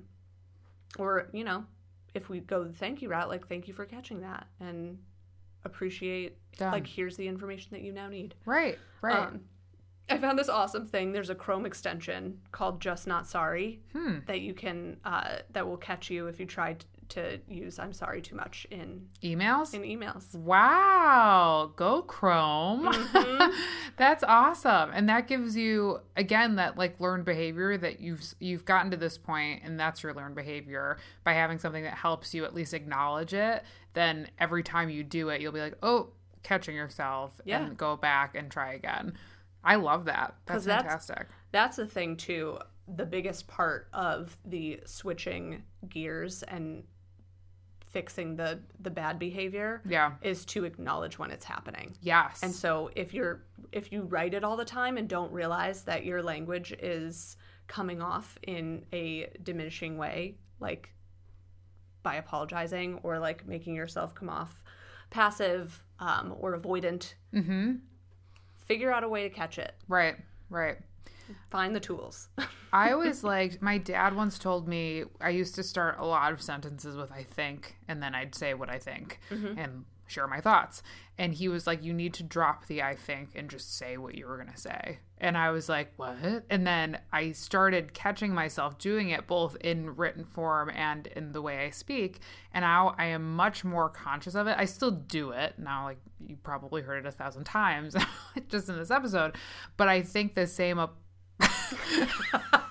or 0.97 1.27
you 1.33 1.43
know 1.43 1.65
if 2.13 2.29
we 2.29 2.39
go 2.39 2.63
the 2.63 2.73
thank 2.73 3.01
you 3.01 3.09
route 3.09 3.29
like 3.29 3.47
thank 3.47 3.67
you 3.67 3.73
for 3.73 3.85
catching 3.85 4.21
that 4.21 4.47
and 4.59 4.97
appreciate 5.65 6.37
Done. 6.57 6.71
like 6.71 6.87
here's 6.87 7.17
the 7.17 7.27
information 7.27 7.69
that 7.71 7.81
you 7.81 7.91
now 7.91 8.09
need 8.09 8.35
right 8.45 8.77
right 9.01 9.27
um, 9.27 9.41
I 10.09 10.17
found 10.17 10.37
this 10.37 10.49
awesome 10.49 10.85
thing. 10.85 11.13
There's 11.13 11.29
a 11.29 11.35
Chrome 11.35 11.65
extension 11.65 12.39
called 12.51 12.81
Just 12.81 13.07
Not 13.07 13.25
Sorry 13.25 13.81
that 14.27 14.41
you 14.41 14.53
can 14.53 14.97
uh, 15.05 15.37
that 15.51 15.65
will 15.65 15.77
catch 15.77 16.09
you 16.09 16.27
if 16.27 16.41
you 16.41 16.45
try 16.45 16.75
to 17.13 17.39
use 17.47 17.79
"I'm 17.79 17.93
sorry" 17.93 18.21
too 18.21 18.35
much 18.35 18.67
in 18.71 19.07
Emails? 19.23 19.73
in 19.73 19.81
emails. 19.81 20.33
Wow, 20.35 21.71
go 21.75 22.01
Chrome. 22.03 22.89
Mm-hmm. 22.93 23.51
That's 23.97 24.23
awesome. 24.23 24.89
And 24.93 25.07
that 25.09 25.27
gives 25.27 25.55
you 25.55 25.99
again 26.17 26.55
that 26.55 26.77
like 26.77 26.99
learned 26.99 27.25
behavior 27.25 27.77
that 27.77 27.99
you've 27.99 28.23
you've 28.39 28.65
gotten 28.65 28.91
to 28.91 28.97
this 28.97 29.17
point 29.17 29.61
and 29.63 29.79
that's 29.79 30.01
your 30.03 30.13
learned 30.13 30.35
behavior 30.35 30.97
by 31.23 31.33
having 31.33 31.59
something 31.59 31.83
that 31.83 31.93
helps 31.93 32.33
you 32.33 32.43
at 32.45 32.53
least 32.55 32.73
acknowledge 32.73 33.33
it. 33.33 33.63
Then 33.93 34.27
every 34.39 34.63
time 34.63 34.89
you 34.89 35.03
do 35.03 35.29
it, 35.29 35.41
you'll 35.41 35.51
be 35.51 35.59
like, 35.59 35.77
"Oh, 35.83 36.09
catching 36.41 36.75
yourself 36.75 37.39
Yeah. 37.45 37.63
and 37.65 37.77
go 37.77 37.95
back 37.95 38.35
and 38.35 38.49
try 38.49 38.73
again." 38.73 39.13
I 39.63 39.75
love 39.75 40.05
that. 40.05 40.35
That's- 40.45 40.65
fantastic. 40.65 41.27
That's 41.51 41.77
the 41.77 41.85
thing 41.87 42.17
too. 42.17 42.57
The 42.87 43.05
biggest 43.05 43.47
part 43.47 43.87
of 43.93 44.35
the 44.43 44.81
switching 44.85 45.63
gears 45.87 46.43
and 46.43 46.83
fixing 47.93 48.35
the 48.35 48.59
the 48.81 48.89
bad 48.89 49.19
behavior 49.19 49.81
yeah. 49.87 50.13
is 50.21 50.43
to 50.45 50.65
acknowledge 50.65 51.17
when 51.19 51.31
it's 51.31 51.45
happening. 51.45 51.95
Yes. 52.01 52.41
And 52.43 52.53
so 52.53 52.89
if 52.95 53.13
you're 53.13 53.43
if 53.71 53.91
you 53.91 54.01
write 54.01 54.33
it 54.33 54.43
all 54.43 54.57
the 54.57 54.65
time 54.65 54.97
and 54.97 55.07
don't 55.07 55.31
realize 55.31 55.83
that 55.83 56.03
your 56.03 56.21
language 56.21 56.73
is 56.73 57.37
coming 57.67 58.01
off 58.01 58.37
in 58.43 58.83
a 58.91 59.29
diminishing 59.43 59.97
way, 59.97 60.35
like 60.59 60.93
by 62.01 62.15
apologizing 62.15 62.99
or 63.03 63.19
like 63.19 63.47
making 63.47 63.75
yourself 63.75 64.13
come 64.13 64.29
off 64.29 64.63
passive 65.09 65.81
um, 65.99 66.35
or 66.39 66.57
avoidant, 66.57 67.13
mhm. 67.33 67.79
figure 68.65 68.91
out 68.91 69.03
a 69.03 69.07
way 69.07 69.23
to 69.23 69.29
catch 69.29 69.59
it. 69.59 69.73
Right. 69.87 70.15
Right. 70.49 70.77
Find 71.49 71.75
the 71.75 71.79
tools. 71.79 72.27
I 72.73 72.91
always 72.91 73.23
liked 73.23 73.61
my 73.61 73.77
dad 73.77 74.15
once 74.15 74.39
told 74.39 74.67
me 74.67 75.03
I 75.21 75.29
used 75.29 75.53
to 75.55 75.63
start 75.63 75.99
a 75.99 76.05
lot 76.05 76.33
of 76.33 76.41
sentences 76.41 76.97
with 76.97 77.11
I 77.11 77.21
think 77.23 77.75
and 77.87 78.01
then 78.01 78.15
I'd 78.15 78.33
say 78.33 78.55
what 78.55 78.69
I 78.69 78.79
think 78.79 79.19
mm-hmm. 79.29 79.57
and 79.59 79.85
share 80.07 80.27
my 80.27 80.41
thoughts. 80.41 80.81
And 81.17 81.35
he 81.35 81.47
was 81.47 81.67
like 81.67 81.83
you 81.83 81.93
need 81.93 82.15
to 82.15 82.23
drop 82.23 82.65
the 82.65 82.81
I 82.81 82.95
think 82.95 83.29
and 83.35 83.47
just 83.47 83.77
say 83.77 83.97
what 83.97 84.15
you 84.15 84.25
were 84.25 84.37
going 84.37 84.51
to 84.51 84.57
say. 84.57 84.99
And 85.19 85.37
I 85.37 85.51
was 85.51 85.69
like, 85.69 85.93
"What?" 85.95 86.43
And 86.49 86.67
then 86.67 86.99
I 87.13 87.31
started 87.31 87.93
catching 87.93 88.33
myself 88.33 88.77
doing 88.77 89.09
it 89.09 89.25
both 89.25 89.55
in 89.61 89.95
written 89.95 90.25
form 90.25 90.69
and 90.71 91.07
in 91.07 91.31
the 91.31 91.41
way 91.41 91.65
I 91.65 91.69
speak, 91.69 92.19
and 92.53 92.63
now 92.63 92.93
I 92.97 93.05
am 93.05 93.35
much 93.35 93.63
more 93.63 93.87
conscious 93.87 94.35
of 94.35 94.47
it. 94.47 94.55
I 94.57 94.65
still 94.65 94.91
do 94.91 95.31
it. 95.31 95.53
Now 95.57 95.85
like 95.85 95.99
you 96.27 96.35
probably 96.43 96.81
heard 96.81 97.05
it 97.05 97.07
a 97.07 97.11
thousand 97.11 97.45
times 97.45 97.95
just 98.49 98.67
in 98.67 98.77
this 98.77 98.91
episode, 98.91 99.37
but 99.77 99.87
I 99.87 100.01
think 100.01 100.35
the 100.35 100.47
same 100.47 100.77
up 100.77 100.97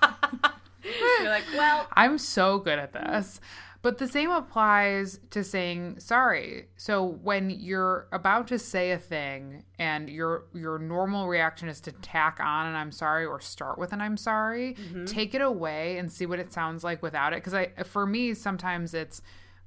You're 1.19 1.29
like, 1.29 1.45
well, 1.55 1.87
I'm 1.93 2.17
so 2.17 2.59
good 2.59 2.79
at 2.79 2.93
this. 2.93 3.39
But 3.83 3.97
the 3.97 4.07
same 4.07 4.31
applies 4.31 5.19
to 5.31 5.43
saying 5.43 5.99
sorry. 5.99 6.69
So 6.77 7.03
when 7.03 7.49
you're 7.49 8.07
about 8.13 8.47
to 8.47 8.57
say 8.57 8.91
a 8.91 8.97
thing 8.97 9.65
and 9.77 10.09
your 10.09 10.45
your 10.53 10.79
normal 10.79 11.27
reaction 11.27 11.67
is 11.67 11.81
to 11.81 11.91
tack 11.91 12.39
on 12.39 12.67
an 12.67 12.75
I'm 12.75 12.93
sorry 12.93 13.25
or 13.25 13.41
start 13.41 13.77
with 13.77 13.91
an 13.91 13.99
I'm 13.99 14.15
sorry, 14.15 14.75
mm-hmm. 14.75 15.03
take 15.03 15.35
it 15.35 15.41
away 15.41 15.97
and 15.97 16.09
see 16.09 16.25
what 16.25 16.39
it 16.39 16.53
sounds 16.53 16.85
like 16.85 17.03
without 17.03 17.33
it 17.33 17.41
cuz 17.43 17.53
I 17.53 17.73
for 17.83 18.05
me 18.05 18.33
sometimes 18.33 18.93
it's 18.93 19.21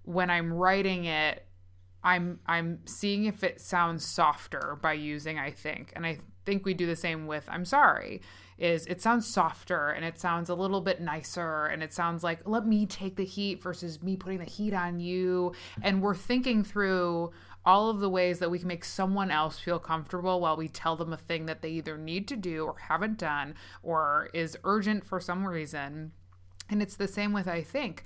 when 0.05 0.31
I'm 0.31 0.51
writing 0.51 1.05
it 1.05 1.47
I'm 2.03 2.41
I'm 2.47 2.87
seeing 2.87 3.27
if 3.27 3.45
it 3.45 3.61
sounds 3.61 4.03
softer 4.03 4.79
by 4.81 4.95
using 4.95 5.39
I 5.39 5.51
think. 5.51 5.93
And 5.95 6.07
I 6.07 6.21
think 6.47 6.65
we 6.65 6.73
do 6.73 6.87
the 6.87 6.97
same 6.97 7.27
with 7.27 7.45
I'm 7.51 7.67
sorry. 7.67 8.23
Is 8.59 8.87
it 8.87 9.03
sounds 9.03 9.27
softer 9.27 9.91
and 9.91 10.05
it 10.05 10.19
sounds 10.19 10.49
a 10.49 10.55
little 10.55 10.81
bit 10.81 11.01
nicer 11.01 11.67
and 11.67 11.83
it 11.83 11.93
sounds 11.93 12.25
like 12.25 12.41
let 12.45 12.67
me 12.67 12.87
take 12.87 13.17
the 13.17 13.25
heat 13.25 13.63
versus 13.63 14.03
me 14.03 14.17
putting 14.17 14.39
the 14.39 14.45
heat 14.45 14.73
on 14.73 14.99
you 14.99 15.53
and 15.83 16.01
we're 16.01 16.15
thinking 16.15 16.65
through 16.65 17.33
all 17.67 17.91
of 17.91 17.99
the 17.99 18.09
ways 18.09 18.39
that 18.39 18.51
we 18.51 18.61
can 18.61 18.69
make 18.69 18.85
someone 18.85 19.31
else 19.31 19.59
feel 19.59 19.79
comfortable 19.79 20.41
while 20.41 20.57
we 20.57 20.69
tell 20.69 20.97
them 20.97 21.13
a 21.13 21.17
thing 21.17 21.47
that 21.47 21.61
they 21.61 21.71
either 21.71 21.99
need 21.99 22.29
to 22.29 22.37
do 22.37 22.65
or 22.65 22.77
haven't 22.79 23.19
done 23.19 23.55
or 23.83 24.31
is 24.33 24.57
urgent 24.65 25.05
for 25.05 25.21
some 25.21 25.45
reason. 25.45 26.13
And 26.71 26.81
it's 26.81 26.97
the 26.97 27.09
same 27.09 27.33
with 27.33 27.49
I 27.49 27.63
think 27.63 28.05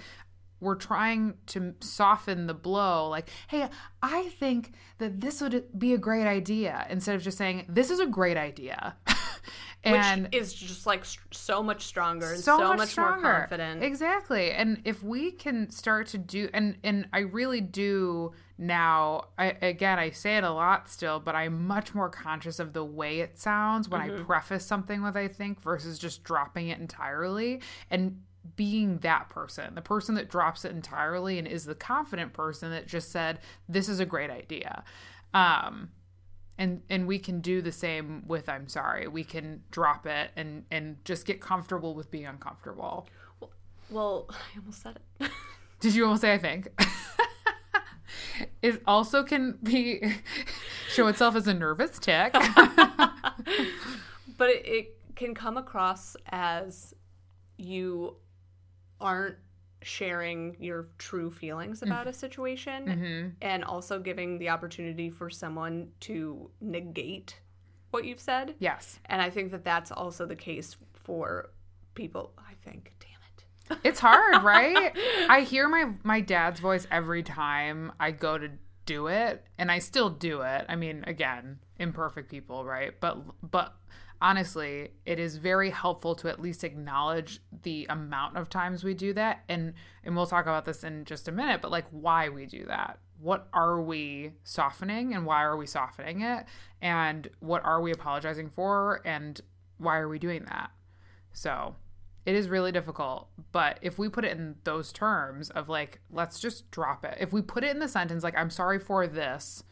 we're 0.61 0.75
trying 0.75 1.35
to 1.47 1.75
soften 1.81 2.47
the 2.47 2.55
blow 2.55 3.09
like 3.09 3.31
hey 3.49 3.67
i 4.03 4.29
think 4.39 4.73
that 4.99 5.21
this 5.21 5.41
would 5.41 5.65
be 5.79 5.95
a 5.95 5.99
great 5.99 6.27
idea 6.27 6.87
instead 6.91 7.15
of 7.17 7.23
just 7.23 7.39
saying 7.39 7.65
this 7.67 7.91
is 7.91 7.99
a 7.99 8.07
great 8.07 8.37
idea 8.37 8.95
and 9.85 10.25
which 10.25 10.35
is 10.35 10.53
just 10.53 10.87
like 10.87 11.05
so 11.31 11.63
much 11.63 11.85
stronger 11.85 12.33
and 12.33 12.43
so, 12.43 12.59
so, 12.59 12.69
much, 12.69 12.79
much, 12.79 12.89
stronger. 12.91 13.23
more 13.23 13.41
confident. 13.41 13.83
exactly 13.83 14.51
and 14.53 14.81
if 14.85 15.03
we 15.03 15.31
can 15.31 15.71
start 15.71 16.07
to 16.07 16.19
do 16.19 16.49
and 16.53 16.77
and 16.85 17.09
i 17.13 17.21
really 17.21 17.61
do 17.61 18.33
now 18.59 19.25
I, 19.39 19.57
again 19.63 19.99
i 19.99 20.11
say 20.11 20.37
it 20.37 20.45
a 20.45 20.51
lot 20.51 20.89
still 20.89 21.19
but 21.19 21.35
i'm 21.35 21.67
much 21.67 21.95
more 21.95 22.11
conscious 22.11 22.59
of 22.59 22.73
the 22.73 22.85
way 22.85 23.21
it 23.21 23.39
sounds 23.39 23.89
when 23.89 24.01
i 24.03 24.11
preface 24.23 24.67
something 24.67 25.03
with 25.03 25.17
i 25.17 25.29
think 25.29 25.61
versus 25.63 25.99
just 25.99 26.25
dropping 26.25 26.69
it 26.69 26.79
entirely 26.79 27.61
and 27.91 28.21
being 28.57 28.99
that 28.99 29.29
person 29.29 29.75
the 29.75 29.83
person 29.83 30.15
that 30.15 30.29
drops 30.29 30.65
it 30.65 30.73
entirely 30.73 31.39
and 31.39 31.49
is 31.49 31.65
the 31.65 31.75
confident 31.75 32.33
person 32.33 32.71
that 32.71 32.87
just 32.87 33.11
said 33.11 33.39
this 33.69 33.89
is 33.89 34.01
a 34.01 34.07
great 34.07 34.31
idea 34.31 34.85
um 35.33 35.91
and 36.61 36.83
and 36.91 37.09
we 37.09 37.19
can 37.19 37.41
do 37.41 37.63
the 37.63 37.73
same 37.73 38.23
with 38.29 38.49
i'm 38.49 38.69
sorry. 38.69 39.09
We 39.09 39.25
can 39.25 39.63
drop 39.73 40.07
it 40.07 40.31
and 40.37 40.65
and 40.71 41.05
just 41.05 41.27
get 41.27 41.41
comfortable 41.41 41.95
with 41.95 42.11
being 42.11 42.27
uncomfortable. 42.27 43.09
Well, 43.91 44.27
I 44.31 44.59
almost 44.59 44.83
said 44.83 45.01
it. 45.19 45.31
did 45.81 45.95
you 45.95 46.05
almost 46.05 46.21
say 46.21 46.33
i 46.33 46.39
think? 46.39 46.69
It 48.63 48.83
also 48.87 49.23
can 49.23 49.59
be 49.63 50.03
show 50.89 51.07
itself 51.09 51.37
as 51.37 51.47
a 51.47 51.55
nervous 51.55 51.99
tic. 51.99 52.33
But 52.33 54.51
it, 54.51 54.67
it 54.67 54.99
can 55.15 55.35
come 55.35 55.57
across 55.57 56.17
as 56.31 56.95
you 57.57 58.17
aren't 59.01 59.37
sharing 59.83 60.57
your 60.61 60.89
true 60.99 61.31
feelings 61.31 61.83
about 61.83 62.07
a 62.07 62.13
situation 62.13 62.87
mm-hmm. 62.87 63.29
and 63.41 63.65
also 63.65 63.99
giving 63.99 64.39
the 64.39 64.49
opportunity 64.49 65.09
for 65.09 65.31
someone 65.31 65.89
to 66.01 66.51
negate 66.61 67.41
what 67.91 68.05
you've 68.05 68.21
said. 68.21 68.55
yes 68.59 69.01
And 69.07 69.21
I 69.21 69.31
think 69.31 69.51
that 69.53 69.65
that's 69.65 69.91
also 69.91 70.27
the 70.27 70.37
case 70.37 70.77
for 70.93 71.51
people, 71.95 72.33
I 72.39 72.53
think. 72.65 72.93
Damn 73.01 73.09
it. 73.77 73.81
it's 73.89 74.01
hard 74.01 74.43
right 74.43 74.97
i 75.29 75.43
hear 75.43 75.69
my 75.69 75.93
my 76.03 76.21
dad's 76.21 76.59
voice 76.59 76.89
every 76.91 77.23
time 77.23 77.93
i 78.01 78.11
go 78.11 78.37
to 78.37 78.49
do 78.85 79.07
it 79.07 79.47
and 79.59 79.71
i 79.71 79.79
still 79.79 80.11
do 80.11 80.41
it 80.41 80.67
i 80.69 80.75
mean 80.75 81.05
again 81.07 81.61
imperfect 81.79 82.29
people 82.29 82.65
right 82.65 82.99
but 82.99 83.19
but 83.49 83.77
honestly 84.21 84.91
it 85.07 85.19
is 85.19 85.37
very 85.37 85.71
helpful 85.71 86.15
to 86.15 86.29
at 86.29 86.41
least 86.41 86.65
acknowledge 86.65 87.41
the 87.63 87.87
amount 87.89 88.37
of 88.37 88.49
times 88.49 88.85
we 88.85 88.95
do 88.95 89.13
that 89.13 89.43
and 89.49 89.73
and 90.05 90.15
we'll 90.15 90.27
talk 90.27 90.45
about 90.45 90.65
this 90.65 90.85
in 90.85 91.05
just 91.05 91.29
a 91.29 91.33
minute 91.33 91.61
but 91.63 91.71
like 91.71 91.87
why 91.91 92.29
we 92.29 92.47
do 92.47 92.65
that 92.67 92.99
what 93.19 93.49
are 93.53 93.81
we 93.81 94.33
softening 94.45 95.15
and 95.15 95.27
why 95.27 95.43
are 95.43 95.57
we 95.57 95.67
softening 95.67 96.21
it 96.23 96.45
and 96.81 97.29
what 97.41 97.65
are 97.65 97.81
we 97.81 97.93
apologizing 97.93 98.49
for 98.49 99.01
and 99.05 99.41
why 99.79 99.97
are 99.97 100.09
we 100.09 100.19
doing 100.19 100.45
that 100.45 100.71
so 101.33 101.75
it 102.27 102.35
is 102.35 102.49
really 102.49 102.73
difficult. 102.73 103.29
But 103.53 103.79
if 103.83 103.99
we 103.99 104.09
put 104.09 104.25
it 104.25 104.33
in 104.33 104.57
those 104.65 104.93
terms 104.93 105.51
of 105.51 105.69
like, 105.69 106.01
let's 106.11 106.39
just 106.39 106.71
drop 106.71 107.05
it. 107.05 107.17
If 107.21 107.33
we 107.33 107.43
put 107.43 107.65
it 107.65 107.71
in 107.71 107.81
the 107.81 107.89
sentence 107.89 108.23
like, 108.23 108.37
I'm 108.37 108.51
sorry 108.51 108.79
for 108.79 109.07
this, 109.07 109.65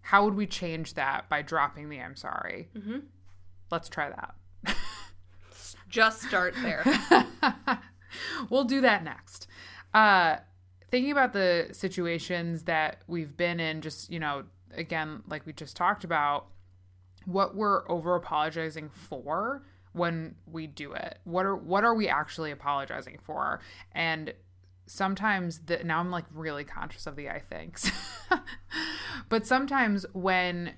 how 0.00 0.24
would 0.24 0.34
we 0.34 0.46
change 0.46 0.94
that 0.94 1.28
by 1.28 1.42
dropping 1.42 1.88
the 1.88 2.00
I'm 2.00 2.16
sorry? 2.16 2.68
Mm-hmm. 2.76 2.98
Let's 3.70 3.88
try 3.88 4.10
that. 4.10 4.34
Just 5.88 6.22
start 6.22 6.54
there. 6.62 6.84
we'll 8.50 8.64
do 8.64 8.80
that 8.80 9.04
next. 9.04 9.46
Uh, 9.92 10.36
thinking 10.90 11.12
about 11.12 11.32
the 11.32 11.68
situations 11.72 12.64
that 12.64 13.02
we've 13.06 13.36
been 13.36 13.60
in, 13.60 13.80
just, 13.80 14.10
you 14.10 14.18
know, 14.18 14.44
again, 14.74 15.22
like 15.28 15.46
we 15.46 15.52
just 15.52 15.76
talked 15.76 16.02
about, 16.02 16.46
what 17.26 17.54
we're 17.54 17.88
over 17.90 18.14
apologizing 18.14 18.90
for 18.90 19.62
when 19.92 20.34
we 20.46 20.66
do 20.66 20.92
it. 20.92 21.18
What 21.24 21.46
are 21.46 21.56
what 21.56 21.84
are 21.84 21.94
we 21.94 22.08
actually 22.08 22.50
apologizing 22.50 23.18
for? 23.22 23.60
And 23.92 24.34
sometimes 24.86 25.60
the 25.60 25.82
now 25.84 26.00
I'm 26.00 26.10
like 26.10 26.24
really 26.32 26.64
conscious 26.64 27.06
of 27.06 27.16
the 27.16 27.28
I 27.28 27.40
thinks. 27.40 27.90
but 29.28 29.46
sometimes 29.46 30.04
when 30.12 30.74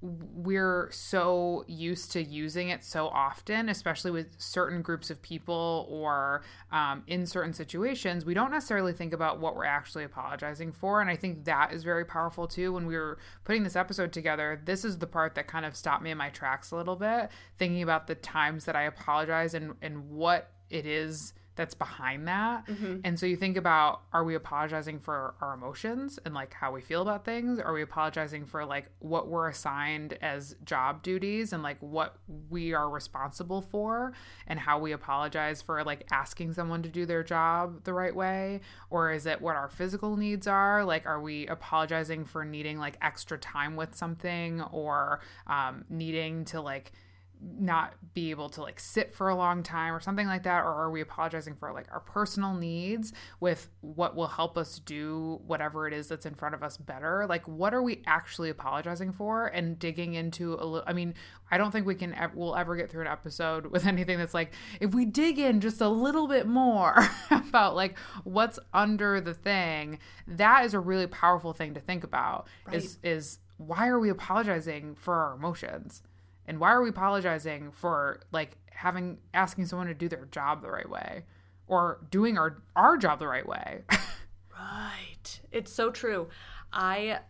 we're 0.00 0.88
so 0.92 1.64
used 1.66 2.12
to 2.12 2.22
using 2.22 2.68
it 2.68 2.84
so 2.84 3.08
often, 3.08 3.68
especially 3.68 4.12
with 4.12 4.28
certain 4.38 4.80
groups 4.80 5.10
of 5.10 5.20
people 5.20 5.86
or 5.90 6.42
um, 6.70 7.02
in 7.08 7.26
certain 7.26 7.52
situations, 7.52 8.24
we 8.24 8.32
don't 8.32 8.52
necessarily 8.52 8.92
think 8.92 9.12
about 9.12 9.40
what 9.40 9.56
we're 9.56 9.64
actually 9.64 10.04
apologizing 10.04 10.70
for. 10.70 11.00
And 11.00 11.10
I 11.10 11.16
think 11.16 11.44
that 11.46 11.72
is 11.72 11.82
very 11.82 12.04
powerful 12.04 12.46
too. 12.46 12.72
When 12.72 12.86
we 12.86 12.96
were 12.96 13.18
putting 13.44 13.64
this 13.64 13.74
episode 13.74 14.12
together, 14.12 14.60
this 14.64 14.84
is 14.84 14.98
the 14.98 15.06
part 15.06 15.34
that 15.34 15.48
kind 15.48 15.66
of 15.66 15.74
stopped 15.74 16.04
me 16.04 16.12
in 16.12 16.18
my 16.18 16.30
tracks 16.30 16.70
a 16.70 16.76
little 16.76 16.96
bit, 16.96 17.30
thinking 17.58 17.82
about 17.82 18.06
the 18.06 18.14
times 18.14 18.66
that 18.66 18.76
I 18.76 18.84
apologize 18.84 19.54
and, 19.54 19.74
and 19.82 20.08
what 20.10 20.52
it 20.70 20.86
is 20.86 21.32
that's 21.58 21.74
behind 21.74 22.28
that. 22.28 22.64
Mm-hmm. 22.68 23.00
And 23.02 23.18
so 23.18 23.26
you 23.26 23.36
think 23.36 23.56
about 23.56 24.02
are 24.12 24.22
we 24.22 24.36
apologizing 24.36 25.00
for 25.00 25.34
our 25.40 25.54
emotions 25.54 26.16
and 26.24 26.32
like 26.32 26.54
how 26.54 26.70
we 26.70 26.80
feel 26.80 27.02
about 27.02 27.24
things? 27.24 27.58
Are 27.58 27.72
we 27.72 27.82
apologizing 27.82 28.46
for 28.46 28.64
like 28.64 28.90
what 29.00 29.26
we're 29.26 29.48
assigned 29.48 30.16
as 30.22 30.54
job 30.64 31.02
duties 31.02 31.52
and 31.52 31.60
like 31.64 31.76
what 31.80 32.16
we 32.48 32.74
are 32.74 32.88
responsible 32.88 33.60
for 33.60 34.12
and 34.46 34.60
how 34.60 34.78
we 34.78 34.92
apologize 34.92 35.60
for 35.60 35.82
like 35.82 36.06
asking 36.12 36.52
someone 36.54 36.80
to 36.84 36.88
do 36.88 37.04
their 37.04 37.24
job 37.24 37.82
the 37.82 37.92
right 37.92 38.14
way? 38.14 38.60
Or 38.88 39.10
is 39.10 39.26
it 39.26 39.42
what 39.42 39.56
our 39.56 39.68
physical 39.68 40.16
needs 40.16 40.46
are? 40.46 40.84
Like, 40.84 41.06
are 41.06 41.20
we 41.20 41.48
apologizing 41.48 42.24
for 42.24 42.44
needing 42.44 42.78
like 42.78 42.96
extra 43.02 43.36
time 43.36 43.74
with 43.74 43.96
something 43.96 44.62
or 44.62 45.20
um, 45.48 45.84
needing 45.90 46.44
to 46.46 46.60
like, 46.60 46.92
not 47.40 47.94
be 48.14 48.30
able 48.30 48.48
to 48.50 48.62
like 48.62 48.80
sit 48.80 49.14
for 49.14 49.28
a 49.28 49.34
long 49.34 49.62
time 49.62 49.94
or 49.94 50.00
something 50.00 50.26
like 50.26 50.44
that? 50.44 50.64
Or 50.64 50.72
are 50.72 50.90
we 50.90 51.00
apologizing 51.00 51.56
for 51.56 51.72
like 51.72 51.86
our 51.92 52.00
personal 52.00 52.54
needs 52.54 53.12
with 53.40 53.68
what 53.80 54.16
will 54.16 54.26
help 54.26 54.56
us 54.56 54.78
do 54.78 55.40
whatever 55.46 55.86
it 55.86 55.94
is 55.94 56.08
that's 56.08 56.26
in 56.26 56.34
front 56.34 56.54
of 56.54 56.62
us 56.62 56.76
better? 56.76 57.26
Like 57.28 57.46
what 57.46 57.74
are 57.74 57.82
we 57.82 58.02
actually 58.06 58.50
apologizing 58.50 59.12
for 59.12 59.46
and 59.46 59.78
digging 59.78 60.14
into 60.14 60.54
a 60.54 60.64
little 60.64 60.84
i 60.86 60.92
mean 60.92 61.14
i 61.50 61.58
don't 61.58 61.70
think 61.70 61.86
we 61.86 61.94
can 61.94 62.14
ever, 62.14 62.32
we'll 62.34 62.56
ever 62.56 62.76
get 62.76 62.90
through 62.90 63.02
an 63.02 63.06
episode 63.06 63.66
with 63.66 63.86
anything 63.92 64.18
that's 64.18 64.34
like 64.34 64.52
if 64.80 64.94
we 64.94 65.04
dig 65.04 65.38
in 65.38 65.60
just 65.60 65.80
a 65.80 65.88
little 65.88 66.26
bit 66.26 66.46
more 66.46 67.08
about 67.30 67.74
like 67.74 67.98
what's 68.24 68.58
under 68.72 69.20
the 69.20 69.34
thing 69.34 69.98
that 70.26 70.64
is 70.64 70.74
a 70.74 70.80
really 70.80 71.06
powerful 71.06 71.52
thing 71.52 71.74
to 71.74 71.80
think 71.80 72.04
about 72.04 72.46
right. 72.66 72.76
is 72.76 72.98
is 73.02 73.38
why 73.56 73.88
are 73.88 73.98
we 73.98 74.08
apologizing 74.08 74.94
for 74.94 75.14
our 75.14 75.34
emotions 75.34 76.02
and 76.48 76.58
why 76.58 76.70
are 76.70 76.82
we 76.82 76.88
apologizing 76.88 77.70
for 77.70 78.20
like 78.32 78.56
having 78.70 79.18
asking 79.34 79.66
someone 79.66 79.86
to 79.86 79.94
do 79.94 80.08
their 80.08 80.24
job 80.26 80.62
the 80.62 80.70
right 80.70 80.88
way 80.88 81.24
or 81.68 82.00
doing 82.10 82.38
our 82.38 82.62
our 82.74 82.96
job 82.96 83.20
the 83.20 83.28
right 83.28 83.46
way? 83.46 83.82
right. 84.58 85.40
It's 85.52 85.72
so 85.72 85.90
true. 85.90 86.28
I 86.72 87.20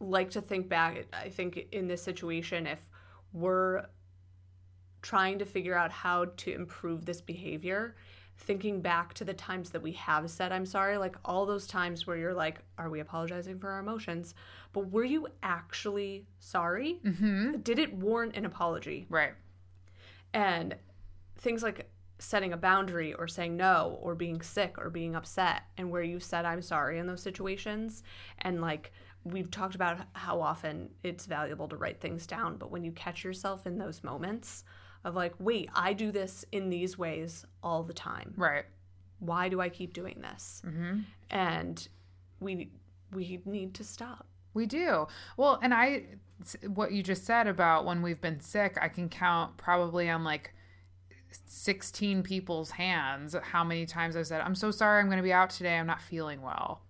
like 0.00 0.30
to 0.30 0.40
think 0.40 0.68
back 0.68 1.06
I 1.12 1.28
think 1.28 1.68
in 1.70 1.86
this 1.86 2.02
situation 2.02 2.66
if 2.66 2.80
we're 3.32 3.84
trying 5.02 5.38
to 5.38 5.44
figure 5.44 5.74
out 5.74 5.90
how 5.90 6.24
to 6.24 6.52
improve 6.52 7.04
this 7.04 7.20
behavior 7.20 7.94
thinking 8.36 8.80
back 8.80 9.14
to 9.14 9.24
the 9.24 9.34
times 9.34 9.70
that 9.70 9.82
we 9.82 9.92
have 9.92 10.30
said 10.30 10.52
I'm 10.52 10.66
sorry, 10.66 10.98
like 10.98 11.16
all 11.24 11.46
those 11.46 11.66
times 11.66 12.06
where 12.06 12.16
you're 12.16 12.34
like, 12.34 12.58
are 12.78 12.90
we 12.90 13.00
apologizing 13.00 13.58
for 13.58 13.70
our 13.70 13.80
emotions? 13.80 14.34
But 14.72 14.90
were 14.90 15.04
you 15.04 15.28
actually 15.42 16.26
sorry? 16.40 17.00
Mm-hmm. 17.04 17.58
Did 17.58 17.78
it 17.78 17.94
warrant 17.94 18.36
an 18.36 18.44
apology? 18.44 19.06
Right. 19.08 19.34
And 20.32 20.74
things 21.38 21.62
like 21.62 21.88
setting 22.18 22.52
a 22.52 22.56
boundary 22.56 23.12
or 23.14 23.28
saying 23.28 23.56
no 23.56 23.98
or 24.02 24.14
being 24.14 24.40
sick 24.40 24.76
or 24.78 24.88
being 24.88 25.14
upset 25.14 25.64
and 25.76 25.90
where 25.90 26.02
you 26.02 26.20
said 26.20 26.44
I'm 26.44 26.62
sorry 26.62 26.98
in 26.98 27.06
those 27.06 27.22
situations 27.22 28.02
and 28.38 28.60
like 28.60 28.92
we've 29.24 29.50
talked 29.50 29.74
about 29.74 29.98
how 30.12 30.40
often 30.40 30.90
it's 31.02 31.26
valuable 31.26 31.68
to 31.68 31.76
write 31.76 32.00
things 32.00 32.26
down 32.26 32.56
but 32.56 32.70
when 32.70 32.84
you 32.84 32.92
catch 32.92 33.24
yourself 33.24 33.66
in 33.66 33.78
those 33.78 34.04
moments 34.04 34.64
of 35.04 35.14
like, 35.14 35.34
wait, 35.38 35.68
I 35.74 35.92
do 35.92 36.10
this 36.10 36.44
in 36.52 36.70
these 36.70 36.98
ways 36.98 37.44
all 37.62 37.82
the 37.82 37.92
time. 37.92 38.32
Right. 38.36 38.64
Why 39.18 39.48
do 39.48 39.60
I 39.60 39.68
keep 39.68 39.92
doing 39.92 40.20
this? 40.20 40.62
Mm-hmm. 40.66 41.00
And 41.30 41.88
we 42.40 42.70
we 43.12 43.40
need 43.44 43.74
to 43.74 43.84
stop. 43.84 44.26
We 44.54 44.66
do. 44.66 45.06
Well, 45.36 45.58
and 45.62 45.74
I 45.74 46.04
what 46.66 46.92
you 46.92 47.02
just 47.02 47.24
said 47.24 47.46
about 47.46 47.84
when 47.84 48.02
we've 48.02 48.20
been 48.20 48.40
sick, 48.40 48.76
I 48.80 48.88
can 48.88 49.08
count 49.08 49.56
probably 49.56 50.08
on 50.08 50.24
like 50.24 50.52
16 51.46 52.22
people's 52.22 52.70
hands 52.70 53.34
how 53.42 53.64
many 53.64 53.86
times 53.86 54.16
I've 54.16 54.26
said, 54.26 54.40
I'm 54.40 54.54
so 54.54 54.70
sorry, 54.70 55.00
I'm 55.00 55.06
going 55.06 55.18
to 55.18 55.22
be 55.22 55.32
out 55.32 55.50
today. 55.50 55.76
I'm 55.76 55.86
not 55.86 56.00
feeling 56.00 56.42
well. 56.42 56.82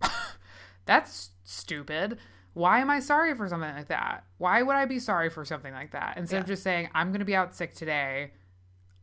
That's 0.84 1.30
stupid 1.44 2.18
why 2.54 2.80
am 2.80 2.90
I 2.90 3.00
sorry 3.00 3.34
for 3.34 3.48
something 3.48 3.74
like 3.74 3.88
that? 3.88 4.24
Why 4.38 4.62
would 4.62 4.76
I 4.76 4.84
be 4.84 4.98
sorry 4.98 5.30
for 5.30 5.44
something 5.44 5.72
like 5.72 5.92
that? 5.92 6.16
Instead 6.16 6.36
yeah. 6.36 6.40
of 6.40 6.46
just 6.46 6.62
saying, 6.62 6.88
I'm 6.94 7.08
going 7.08 7.20
to 7.20 7.24
be 7.24 7.34
out 7.34 7.54
sick 7.54 7.74
today, 7.74 8.32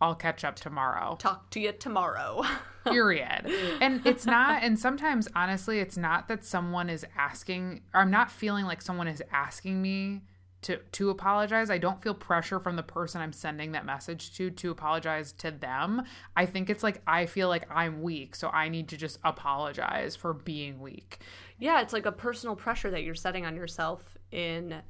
I'll 0.01 0.15
catch 0.15 0.43
up 0.43 0.55
tomorrow. 0.55 1.15
Talk 1.19 1.49
to 1.51 1.59
you 1.59 1.71
tomorrow. 1.71 2.43
Period. 2.85 3.51
And 3.81 4.05
it's 4.05 4.25
not, 4.25 4.63
and 4.63 4.79
sometimes, 4.79 5.27
honestly, 5.35 5.79
it's 5.79 5.97
not 5.97 6.27
that 6.27 6.45
someone 6.45 6.89
is 6.89 7.05
asking, 7.17 7.81
or 7.93 8.01
I'm 8.01 8.11
not 8.11 8.31
feeling 8.31 8.65
like 8.65 8.81
someone 8.81 9.07
is 9.07 9.21
asking 9.31 9.81
me 9.81 10.21
to 10.61 10.77
to 10.77 11.09
apologize. 11.09 11.69
I 11.69 11.77
don't 11.77 12.01
feel 12.01 12.13
pressure 12.13 12.59
from 12.59 12.75
the 12.75 12.83
person 12.83 13.21
I'm 13.21 13.33
sending 13.33 13.71
that 13.73 13.85
message 13.85 14.35
to 14.37 14.49
to 14.51 14.71
apologize 14.71 15.31
to 15.33 15.51
them. 15.51 16.03
I 16.35 16.45
think 16.45 16.69
it's 16.69 16.83
like 16.83 17.01
I 17.07 17.25
feel 17.25 17.47
like 17.47 17.65
I'm 17.71 18.01
weak, 18.01 18.35
so 18.35 18.49
I 18.49 18.69
need 18.69 18.89
to 18.89 18.97
just 18.97 19.19
apologize 19.23 20.15
for 20.15 20.33
being 20.33 20.79
weak. 20.79 21.19
Yeah, 21.57 21.81
it's 21.81 21.93
like 21.93 22.05
a 22.05 22.11
personal 22.11 22.55
pressure 22.55 22.91
that 22.91 23.03
you're 23.03 23.15
setting 23.15 23.45
on 23.45 23.55
yourself 23.55 24.17
in 24.31 24.81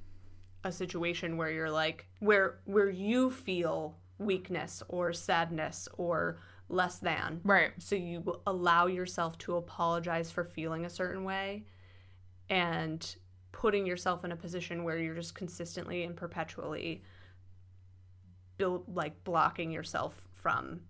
a 0.63 0.71
situation 0.71 1.37
where 1.37 1.51
you're 1.51 1.71
like 1.71 2.05
where 2.19 2.59
where 2.65 2.89
you 2.89 3.29
feel 3.31 3.97
weakness 4.17 4.83
or 4.89 5.13
sadness 5.13 5.87
or 5.97 6.39
less 6.67 6.99
than. 6.99 7.41
Right. 7.43 7.71
So 7.79 7.95
you 7.95 8.39
allow 8.45 8.87
yourself 8.87 9.37
to 9.39 9.55
apologize 9.55 10.31
for 10.31 10.43
feeling 10.43 10.85
a 10.85 10.89
certain 10.89 11.23
way 11.23 11.65
and 12.49 13.15
putting 13.51 13.85
yourself 13.85 14.23
in 14.23 14.31
a 14.31 14.35
position 14.35 14.83
where 14.83 14.97
you're 14.97 15.15
just 15.15 15.35
consistently 15.35 16.03
and 16.03 16.15
perpetually 16.15 17.01
build 18.57 18.83
like 18.95 19.23
blocking 19.23 19.71
yourself 19.71 20.21
from 20.33 20.81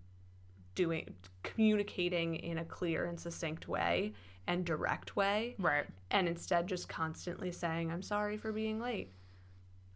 doing 0.74 1.14
communicating 1.42 2.36
in 2.36 2.58
a 2.58 2.64
clear 2.64 3.06
and 3.06 3.18
succinct 3.18 3.68
way 3.68 4.12
and 4.46 4.64
direct 4.64 5.16
way. 5.16 5.54
Right. 5.58 5.86
And 6.10 6.28
instead 6.28 6.66
just 6.66 6.88
constantly 6.88 7.52
saying, 7.52 7.90
I'm 7.90 8.02
sorry 8.02 8.36
for 8.36 8.52
being 8.52 8.80
late. 8.80 9.12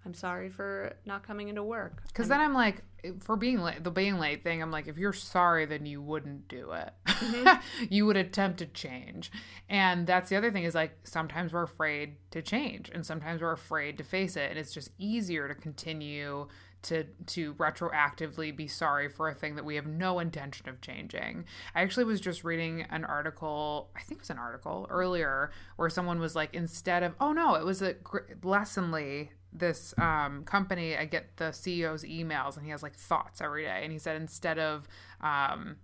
I'm 0.05 0.15
sorry 0.15 0.51
for 0.51 0.95
not 1.07 1.27
coming 1.27 1.49
into 1.49 1.63
work. 1.63 2.03
Because 2.09 2.29
then 2.29 2.41
I'm 2.41 2.55
like, 2.55 2.83
for 3.21 3.37
being 3.37 3.61
late, 3.61 3.83
the 3.83 3.91
being 3.91 4.19
late 4.19 4.43
thing, 4.43 4.63
I'm 4.63 4.71
like, 4.71 4.87
if 4.87 4.99
you're 4.99 5.13
sorry, 5.13 5.67
then 5.67 5.87
you 5.87 6.03
wouldn't 6.03 6.49
do 6.49 6.73
it. 6.73 6.93
Mm-hmm. 7.07 7.85
you 7.91 8.07
would 8.07 8.17
attempt 8.17 8.59
to 8.59 8.67
change. 8.67 9.31
And 9.69 10.07
that's 10.07 10.31
the 10.31 10.37
other 10.37 10.51
thing 10.51 10.65
is 10.65 10.75
like, 10.75 10.93
sometimes 11.05 11.53
we're 11.53 11.63
afraid 11.63 12.17
to 12.31 12.43
change 12.43 12.91
and 12.93 13.05
sometimes 13.05 13.43
we're 13.43 13.53
afraid 13.53 13.99
to 13.99 14.05
face 14.05 14.37
it. 14.37 14.51
And 14.51 14.59
it's 14.59 14.73
just 14.73 14.91
easier 14.99 15.49
to 15.49 15.55
continue 15.55 16.49
to 16.85 17.05
to 17.27 17.55
retroactively 17.55 18.55
be 18.55 18.69
sorry 18.69 19.09
for 19.09 19.29
a 19.29 19.35
thing 19.35 19.57
that 19.57 19.65
we 19.65 19.75
have 19.75 19.87
no 19.87 20.19
intention 20.19 20.69
of 20.69 20.81
changing. 20.81 21.45
I 21.75 21.83
actually 21.83 22.05
was 22.05 22.21
just 22.21 22.45
reading 22.45 22.87
an 22.91 23.05
article, 23.05 23.91
I 23.97 24.01
think 24.01 24.19
it 24.19 24.23
was 24.23 24.31
an 24.31 24.39
article 24.39 24.87
earlier 24.91 25.51
where 25.77 25.91
someone 25.91 26.21
was 26.21 26.35
like 26.37 26.55
instead 26.55 27.03
of 27.03 27.15
oh 27.21 27.33
no, 27.33 27.55
it 27.55 27.65
was 27.65 27.83
a 27.83 27.95
Lessonly 28.43 29.31
this 29.53 29.95
um, 29.99 30.43
company 30.45 30.97
I 30.97 31.05
get 31.05 31.37
the 31.37 31.47
CEO's 31.47 32.05
emails 32.05 32.57
and 32.57 32.65
he 32.65 32.73
has 32.73 32.83
like 32.83 32.97
thoughts 32.97 33.41
every 33.41 33.63
day 33.63 33.81
and 33.85 33.93
he 33.93 33.99
said 33.99 34.21
instead 34.21 34.59
of 34.59 34.89
um, 35.21 35.77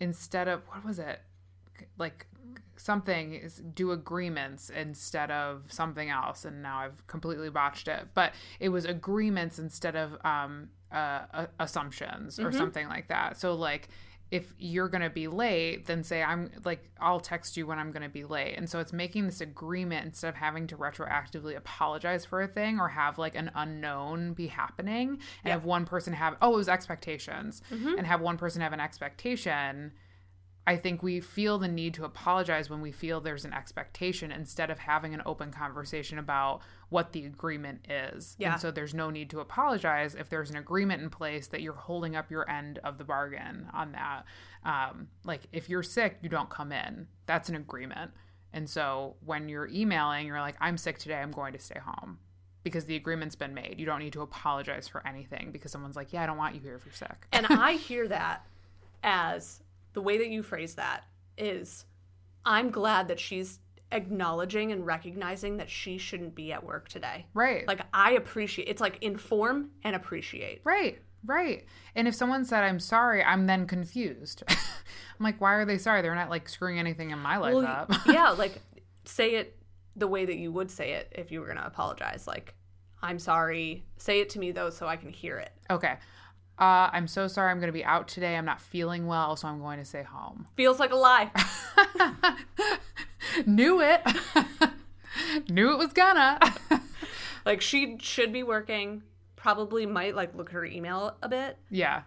instead 0.00 0.48
of 0.48 0.62
what 0.68 0.84
was 0.84 0.98
it 0.98 1.20
like 1.98 2.26
something 2.76 3.34
is 3.34 3.62
do 3.74 3.92
agreements 3.92 4.70
instead 4.70 5.30
of 5.30 5.62
something 5.68 6.08
else 6.08 6.44
and 6.44 6.62
now 6.62 6.78
i've 6.78 7.06
completely 7.06 7.50
botched 7.50 7.88
it 7.88 8.08
but 8.14 8.32
it 8.58 8.70
was 8.70 8.84
agreements 8.84 9.58
instead 9.58 9.96
of 9.96 10.16
um, 10.24 10.68
uh, 10.90 11.46
assumptions 11.58 12.40
or 12.40 12.48
mm-hmm. 12.48 12.56
something 12.56 12.88
like 12.88 13.08
that 13.08 13.38
so 13.38 13.54
like 13.54 13.88
if 14.30 14.54
you're 14.58 14.88
going 14.88 15.02
to 15.02 15.10
be 15.10 15.26
late 15.28 15.86
then 15.86 16.02
say 16.02 16.22
i'm 16.22 16.50
like 16.64 16.88
i'll 17.00 17.20
text 17.20 17.56
you 17.56 17.66
when 17.66 17.78
i'm 17.78 17.90
going 17.90 18.02
to 18.02 18.08
be 18.08 18.24
late 18.24 18.56
and 18.56 18.68
so 18.68 18.78
it's 18.78 18.92
making 18.92 19.26
this 19.26 19.40
agreement 19.40 20.06
instead 20.06 20.28
of 20.28 20.34
having 20.34 20.66
to 20.66 20.76
retroactively 20.76 21.56
apologize 21.56 22.24
for 22.24 22.40
a 22.40 22.48
thing 22.48 22.78
or 22.78 22.88
have 22.88 23.18
like 23.18 23.34
an 23.34 23.50
unknown 23.56 24.32
be 24.32 24.46
happening 24.46 25.08
and 25.10 25.18
yeah. 25.44 25.52
have 25.52 25.64
one 25.64 25.84
person 25.84 26.12
have 26.12 26.36
oh 26.40 26.54
it 26.54 26.56
was 26.56 26.68
expectations 26.68 27.60
mm-hmm. 27.70 27.94
and 27.98 28.06
have 28.06 28.20
one 28.20 28.38
person 28.38 28.62
have 28.62 28.72
an 28.72 28.80
expectation 28.80 29.92
I 30.66 30.76
think 30.76 31.02
we 31.02 31.20
feel 31.20 31.58
the 31.58 31.68
need 31.68 31.94
to 31.94 32.04
apologize 32.04 32.68
when 32.70 32.80
we 32.80 32.92
feel 32.92 33.20
there's 33.20 33.44
an 33.44 33.52
expectation 33.52 34.30
instead 34.30 34.70
of 34.70 34.78
having 34.78 35.14
an 35.14 35.22
open 35.26 35.50
conversation 35.50 36.18
about 36.18 36.60
what 36.90 37.12
the 37.12 37.24
agreement 37.24 37.86
is. 37.88 38.36
Yeah. 38.38 38.52
And 38.52 38.60
so 38.60 38.70
there's 38.70 38.94
no 38.94 39.10
need 39.10 39.30
to 39.30 39.40
apologize 39.40 40.14
if 40.14 40.28
there's 40.28 40.50
an 40.50 40.56
agreement 40.56 41.02
in 41.02 41.10
place 41.10 41.48
that 41.48 41.62
you're 41.62 41.72
holding 41.72 42.14
up 42.14 42.30
your 42.30 42.48
end 42.48 42.78
of 42.84 42.98
the 42.98 43.04
bargain 43.04 43.68
on 43.72 43.92
that. 43.92 44.24
Um, 44.64 45.08
like 45.24 45.40
if 45.50 45.68
you're 45.68 45.82
sick, 45.82 46.18
you 46.22 46.28
don't 46.28 46.50
come 46.50 46.72
in. 46.72 47.08
That's 47.26 47.48
an 47.48 47.56
agreement. 47.56 48.12
And 48.52 48.68
so 48.68 49.16
when 49.24 49.48
you're 49.48 49.68
emailing, 49.68 50.26
you're 50.26 50.40
like, 50.40 50.56
I'm 50.60 50.76
sick 50.76 50.98
today, 50.98 51.16
I'm 51.16 51.32
going 51.32 51.52
to 51.54 51.58
stay 51.58 51.78
home. 51.84 52.18
because 52.62 52.84
the 52.84 52.96
agreement's 52.96 53.36
been 53.36 53.54
made. 53.54 53.76
You 53.78 53.86
don't 53.86 54.00
need 54.00 54.12
to 54.12 54.20
apologize 54.20 54.86
for 54.86 55.04
anything 55.06 55.50
because 55.50 55.72
someone's 55.72 55.96
like, 55.96 56.12
"Yeah, 56.12 56.22
I 56.22 56.26
don't 56.26 56.36
want 56.36 56.54
you 56.54 56.60
here 56.60 56.74
if 56.74 56.84
you're 56.84 56.92
sick." 56.92 57.26
And 57.32 57.46
I 57.48 57.72
hear 57.88 58.06
that 58.08 58.44
as 59.02 59.62
the 59.92 60.02
way 60.02 60.18
that 60.18 60.28
you 60.28 60.42
phrase 60.42 60.74
that 60.76 61.04
is 61.36 61.84
I'm 62.44 62.70
glad 62.70 63.08
that 63.08 63.20
she's 63.20 63.58
acknowledging 63.92 64.72
and 64.72 64.86
recognizing 64.86 65.56
that 65.58 65.68
she 65.68 65.98
shouldn't 65.98 66.34
be 66.34 66.52
at 66.52 66.64
work 66.64 66.88
today. 66.88 67.26
right. 67.34 67.66
Like 67.66 67.80
I 67.92 68.12
appreciate 68.12 68.68
it's 68.68 68.80
like 68.80 69.02
inform 69.02 69.70
and 69.84 69.96
appreciate. 69.96 70.60
Right, 70.64 71.00
right. 71.26 71.64
And 71.94 72.06
if 72.06 72.14
someone 72.14 72.44
said, 72.44 72.62
I'm 72.62 72.78
sorry, 72.80 73.22
I'm 73.22 73.46
then 73.46 73.66
confused. 73.66 74.42
I'm 74.48 74.56
like, 75.24 75.40
why 75.40 75.54
are 75.54 75.64
they 75.64 75.76
sorry? 75.78 76.02
They're 76.02 76.14
not 76.14 76.30
like 76.30 76.48
screwing 76.48 76.78
anything 76.78 77.10
in 77.10 77.18
my 77.18 77.36
life 77.36 77.54
Well, 77.54 77.66
up. 77.66 77.92
yeah, 78.06 78.30
like 78.38 78.52
say 79.04 79.34
it 79.34 79.56
the 79.96 80.06
way 80.06 80.24
that 80.24 80.36
you 80.36 80.52
would 80.52 80.70
say 80.70 80.92
it 80.92 81.12
if 81.16 81.30
you 81.32 81.40
were 81.40 81.46
going 81.46 81.58
to 81.58 81.66
apologize. 81.66 82.26
Like, 82.28 82.54
I'm 83.02 83.18
sorry. 83.18 83.84
Say 83.98 84.20
it 84.20 84.30
to 84.30 84.38
me 84.38 84.52
though 84.52 84.70
so 84.70 84.86
I 84.86 84.96
can 84.96 85.10
hear 85.10 85.36
it. 85.38 85.52
okay. 85.68 85.96
Uh, 86.60 86.90
I'm 86.92 87.08
so 87.08 87.26
sorry. 87.26 87.50
I'm 87.50 87.58
going 87.58 87.68
to 87.68 87.72
be 87.72 87.84
out 87.84 88.06
today. 88.06 88.36
I'm 88.36 88.44
not 88.44 88.60
feeling 88.60 89.06
well, 89.06 89.34
so 89.34 89.48
I'm 89.48 89.60
going 89.60 89.78
to 89.78 89.84
stay 89.84 90.02
home. 90.02 90.46
Feels 90.56 90.78
like 90.78 90.90
a 90.90 90.96
lie. 90.96 91.30
Knew 93.46 93.80
it. 93.80 94.02
Knew 95.48 95.72
it 95.72 95.78
was 95.78 95.92
gonna. 95.92 96.38
like 97.46 97.60
she 97.60 97.96
should 98.00 98.32
be 98.32 98.42
working. 98.42 99.02
Probably 99.36 99.86
might 99.86 100.14
like 100.14 100.34
look 100.34 100.48
at 100.48 100.52
her 100.52 100.64
email 100.64 101.16
a 101.22 101.28
bit, 101.28 101.56
yeah, 101.70 102.02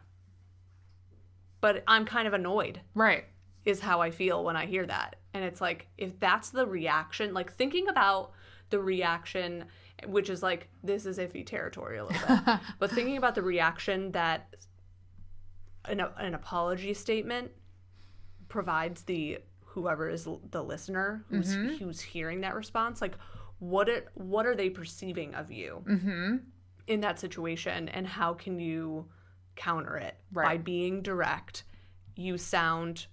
but 1.62 1.84
I'm 1.88 2.06
kind 2.06 2.28
of 2.28 2.34
annoyed. 2.34 2.82
right. 2.94 3.26
is 3.66 3.80
how 3.80 4.02
I 4.02 4.12
feel 4.12 4.44
when 4.44 4.56
I 4.56 4.66
hear 4.66 4.86
that. 4.86 5.16
And 5.34 5.44
it's 5.44 5.62
like, 5.62 5.88
if 5.98 6.20
that's 6.20 6.50
the 6.50 6.68
reaction, 6.68 7.34
like 7.34 7.54
thinking 7.54 7.88
about 7.88 8.32
the 8.70 8.80
reaction, 8.80 9.66
which 10.08 10.30
is 10.30 10.42
like, 10.44 10.70
this 10.84 11.06
is 11.06 11.18
iffy 11.18 11.46
territory 11.46 11.98
a 11.98 12.06
little 12.06 12.38
bit, 12.46 12.60
but 12.80 12.92
thinking 12.92 13.18
about 13.18 13.36
the 13.36 13.42
reaction 13.42 14.12
that 14.14 14.56
an, 15.86 16.02
an 16.18 16.34
apology 16.34 16.94
statement 16.94 17.52
provides 18.50 19.04
the 19.04 19.40
whoever 19.66 20.10
is 20.10 20.28
l- 20.28 20.42
the 20.52 20.64
listener 20.64 21.24
who's 21.30 21.54
who's 21.80 22.00
hearing 22.00 22.42
that 22.42 22.54
response 22.56 23.02
like 23.02 23.16
what 23.60 23.90
it 23.90 24.08
what 24.14 24.46
are 24.46 24.56
they 24.56 24.70
perceiving 24.70 25.34
of 25.34 25.52
you 25.52 25.84
Mm-hmm. 25.88 26.36
in 26.88 27.00
that 27.02 27.20
situation 27.20 27.90
and 27.90 28.06
how 28.06 28.34
can 28.34 28.60
you 28.60 29.06
counter 29.56 29.98
it? 29.98 30.16
By 30.32 30.58
being 30.58 31.02
direct 31.02 31.64
you 32.16 32.38
sound 32.38 33.08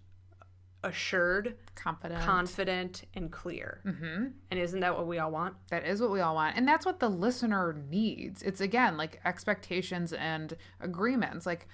assured 0.82 1.56
Confident. 1.74 2.20
confident 2.22 3.04
and 3.14 3.30
clear 3.30 3.80
mm-hmm. 3.84 4.26
and 4.50 4.60
isn't 4.60 4.80
that 4.80 4.96
what 4.96 5.06
we 5.06 5.18
all 5.18 5.30
want 5.30 5.54
That 5.70 5.84
is 5.86 6.00
what 6.00 6.10
we 6.10 6.20
all 6.20 6.34
want. 6.34 6.56
And 6.56 6.66
that's 6.66 6.86
what 6.86 7.00
the 7.00 7.08
listener 7.08 7.76
needs. 7.90 8.42
It's 8.42 8.60
again 8.60 8.96
like 8.96 9.20
expectations 9.24 10.12
and 10.12 10.56
agreements. 10.80 11.46
Like 11.46 11.68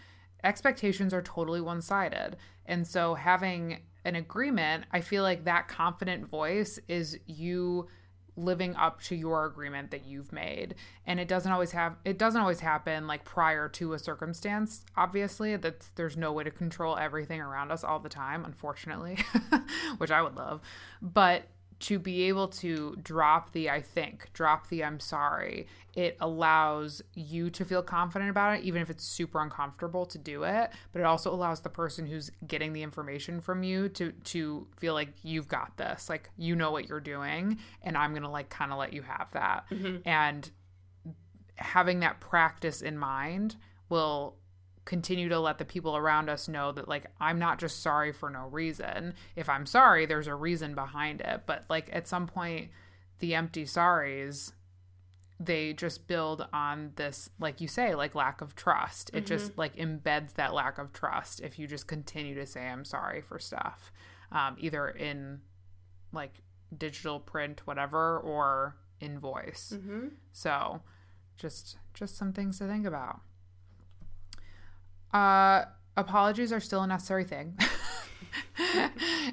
expectations 0.44 1.14
are 1.14 1.22
totally 1.22 1.60
one 1.60 1.82
sided. 1.82 2.36
And 2.66 2.86
so 2.86 3.14
having 3.14 3.82
an 4.04 4.16
agreement, 4.16 4.84
I 4.92 5.00
feel 5.00 5.22
like 5.22 5.44
that 5.44 5.68
confident 5.68 6.28
voice 6.28 6.78
is 6.88 7.18
you 7.26 7.88
living 8.36 8.76
up 8.76 9.02
to 9.02 9.16
your 9.16 9.46
agreement 9.46 9.90
that 9.90 10.04
you've 10.06 10.32
made. 10.32 10.74
And 11.06 11.18
it 11.18 11.28
doesn't 11.28 11.50
always 11.50 11.72
have 11.72 11.96
it 12.04 12.18
doesn't 12.18 12.40
always 12.40 12.60
happen 12.60 13.06
like 13.06 13.24
prior 13.24 13.68
to 13.70 13.92
a 13.92 13.98
circumstance 13.98 14.84
obviously 14.96 15.56
that 15.56 15.86
there's 15.94 16.16
no 16.16 16.32
way 16.32 16.44
to 16.44 16.50
control 16.50 16.96
everything 16.96 17.40
around 17.40 17.70
us 17.70 17.84
all 17.84 17.98
the 17.98 18.08
time 18.08 18.44
unfortunately 18.44 19.18
which 19.98 20.10
i 20.10 20.20
would 20.20 20.36
love. 20.36 20.60
But 21.00 21.44
to 21.78 21.98
be 21.98 22.22
able 22.24 22.48
to 22.48 22.96
drop 23.02 23.52
the 23.52 23.68
I 23.70 23.82
think, 23.82 24.32
drop 24.32 24.68
the 24.68 24.82
I'm 24.84 25.00
sorry, 25.00 25.66
it 25.94 26.16
allows 26.20 27.02
you 27.14 27.50
to 27.50 27.64
feel 27.64 27.82
confident 27.82 28.30
about 28.30 28.58
it, 28.58 28.64
even 28.64 28.82
if 28.82 28.90
it's 28.90 29.04
super 29.04 29.40
uncomfortable 29.42 30.06
to 30.06 30.18
do 30.18 30.44
it. 30.44 30.70
But 30.92 31.00
it 31.00 31.04
also 31.04 31.32
allows 31.32 31.60
the 31.60 31.68
person 31.68 32.06
who's 32.06 32.30
getting 32.46 32.72
the 32.72 32.82
information 32.82 33.40
from 33.40 33.62
you 33.62 33.88
to 33.90 34.12
to 34.12 34.66
feel 34.76 34.94
like 34.94 35.08
you've 35.22 35.48
got 35.48 35.76
this, 35.76 36.08
like 36.08 36.30
you 36.36 36.56
know 36.56 36.70
what 36.70 36.88
you're 36.88 37.00
doing, 37.00 37.58
and 37.82 37.96
I'm 37.96 38.14
gonna 38.14 38.30
like 38.30 38.48
kind 38.48 38.72
of 38.72 38.78
let 38.78 38.92
you 38.92 39.02
have 39.02 39.28
that. 39.32 39.64
Mm-hmm. 39.70 40.08
And 40.08 40.50
having 41.56 42.00
that 42.00 42.20
practice 42.20 42.82
in 42.82 42.98
mind 42.98 43.56
will 43.88 44.36
continue 44.86 45.28
to 45.28 45.38
let 45.38 45.58
the 45.58 45.64
people 45.64 45.96
around 45.96 46.30
us 46.30 46.48
know 46.48 46.72
that 46.72 46.88
like 46.88 47.06
I'm 47.20 47.38
not 47.38 47.58
just 47.58 47.82
sorry 47.82 48.12
for 48.12 48.30
no 48.30 48.46
reason. 48.46 49.12
If 49.34 49.50
I'm 49.50 49.66
sorry, 49.66 50.06
there's 50.06 50.28
a 50.28 50.34
reason 50.34 50.74
behind 50.74 51.20
it. 51.20 51.42
But 51.44 51.64
like 51.68 51.90
at 51.92 52.08
some 52.08 52.26
point 52.26 52.70
the 53.18 53.34
empty 53.34 53.64
sorries 53.64 54.52
they 55.38 55.74
just 55.74 56.08
build 56.08 56.46
on 56.54 56.92
this 56.96 57.28
like 57.38 57.60
you 57.60 57.68
say 57.68 57.94
like 57.94 58.14
lack 58.14 58.40
of 58.40 58.54
trust. 58.54 59.10
It 59.12 59.26
just 59.26 59.58
like 59.58 59.76
embeds 59.76 60.32
that 60.34 60.54
lack 60.54 60.78
of 60.78 60.94
trust 60.94 61.40
if 61.40 61.58
you 61.58 61.66
just 61.66 61.86
continue 61.86 62.34
to 62.36 62.46
say 62.46 62.66
I'm 62.66 62.86
sorry 62.86 63.20
for 63.20 63.38
stuff. 63.38 63.92
Um 64.32 64.56
either 64.58 64.88
in 64.88 65.40
like 66.12 66.40
digital 66.76 67.20
print 67.20 67.66
whatever 67.66 68.18
or 68.18 68.76
in 69.00 69.18
voice. 69.18 69.72
mm-hmm. 69.76 70.08
So, 70.32 70.80
just 71.36 71.76
just 71.92 72.16
some 72.16 72.32
things 72.32 72.58
to 72.58 72.66
think 72.66 72.86
about. 72.86 73.20
Uh, 75.12 75.64
apologies 75.96 76.52
are 76.52 76.60
still 76.60 76.82
a 76.82 76.86
necessary 76.86 77.24
thing. 77.24 77.56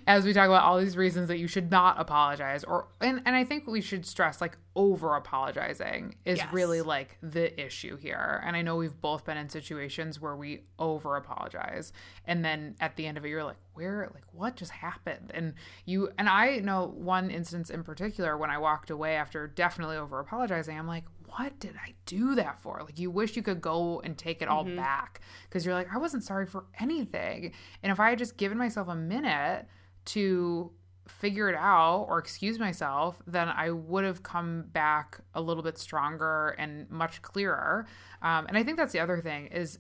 As 0.07 0.25
we 0.25 0.33
talk 0.33 0.47
about 0.47 0.63
all 0.63 0.79
these 0.79 0.97
reasons 0.97 1.27
that 1.29 1.37
you 1.37 1.47
should 1.47 1.71
not 1.71 1.99
apologize, 1.99 2.63
or 2.63 2.87
and, 2.99 3.21
and 3.25 3.35
I 3.35 3.43
think 3.45 3.67
we 3.67 3.79
should 3.81 4.05
stress 4.05 4.41
like 4.41 4.57
over 4.75 5.15
apologizing 5.15 6.15
is 6.25 6.39
Yes. 6.39 6.47
really 6.51 6.81
like 6.81 7.17
the 7.21 7.57
issue 7.63 7.95
here. 7.95 8.41
And 8.45 8.55
I 8.55 8.61
know 8.63 8.75
we've 8.75 8.99
both 8.99 9.23
been 9.23 9.37
in 9.37 9.47
situations 9.49 10.19
where 10.19 10.35
we 10.35 10.63
over 10.79 11.15
apologize, 11.15 11.93
and 12.25 12.43
then 12.43 12.75
at 12.81 12.95
the 12.95 13.05
end 13.05 13.17
of 13.17 13.25
it, 13.25 13.29
you're 13.29 13.43
like, 13.43 13.57
where, 13.73 14.09
like, 14.13 14.23
what 14.33 14.55
just 14.55 14.71
happened? 14.71 15.31
And 15.33 15.53
you 15.85 16.09
and 16.17 16.27
I 16.27 16.57
know 16.57 16.91
one 16.95 17.29
instance 17.29 17.69
in 17.69 17.83
particular 17.83 18.37
when 18.37 18.49
I 18.49 18.57
walked 18.57 18.89
away 18.89 19.15
after 19.15 19.47
definitely 19.47 19.95
over 19.97 20.19
apologizing. 20.19 20.77
I'm 20.77 20.87
like, 20.87 21.05
what 21.35 21.59
did 21.59 21.75
I 21.75 21.93
do 22.05 22.35
that 22.35 22.61
for? 22.61 22.81
Like, 22.83 22.99
you 22.99 23.09
wish 23.09 23.35
you 23.35 23.43
could 23.43 23.61
go 23.61 24.01
and 24.03 24.17
take 24.17 24.41
it 24.41 24.47
all 24.47 24.63
back 24.63 25.21
because 25.49 25.65
you're 25.65 25.73
like, 25.73 25.93
I 25.93 25.97
wasn't 25.97 26.23
sorry 26.23 26.45
for 26.45 26.65
anything. 26.79 27.53
And 27.81 27.91
if 27.91 27.99
I 27.99 28.09
had 28.09 28.19
just 28.19 28.37
given 28.37 28.57
myself 28.57 28.87
a 28.87 28.95
minute 28.95 29.67
to 30.05 30.71
figure 31.07 31.49
it 31.49 31.55
out 31.55 32.05
or 32.07 32.19
excuse 32.19 32.59
myself, 32.59 33.21
then 33.25 33.49
I 33.49 33.71
would 33.71 34.03
have 34.03 34.23
come 34.23 34.65
back 34.71 35.21
a 35.33 35.41
little 35.41 35.63
bit 35.63 35.77
stronger 35.77 36.55
and 36.59 36.89
much 36.89 37.21
clearer. 37.21 37.87
Um, 38.21 38.45
and 38.47 38.57
I 38.57 38.63
think 38.63 38.77
that's 38.77 38.93
the 38.93 38.99
other 38.99 39.19
thing 39.19 39.47
is 39.47 39.79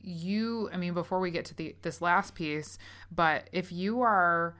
you. 0.00 0.68
I 0.72 0.76
mean, 0.76 0.94
before 0.94 1.20
we 1.20 1.30
get 1.30 1.44
to 1.46 1.54
the 1.54 1.76
this 1.82 2.00
last 2.00 2.34
piece, 2.34 2.78
but 3.10 3.48
if 3.52 3.72
you 3.72 4.00
are 4.00 4.56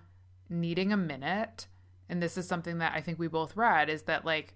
needing 0.48 0.92
a 0.92 0.96
minute, 0.96 1.68
and 2.08 2.22
this 2.22 2.36
is 2.36 2.46
something 2.46 2.78
that 2.78 2.92
I 2.94 3.00
think 3.00 3.18
we 3.18 3.28
both 3.28 3.56
read, 3.56 3.88
is 3.88 4.02
that 4.02 4.24
like 4.24 4.54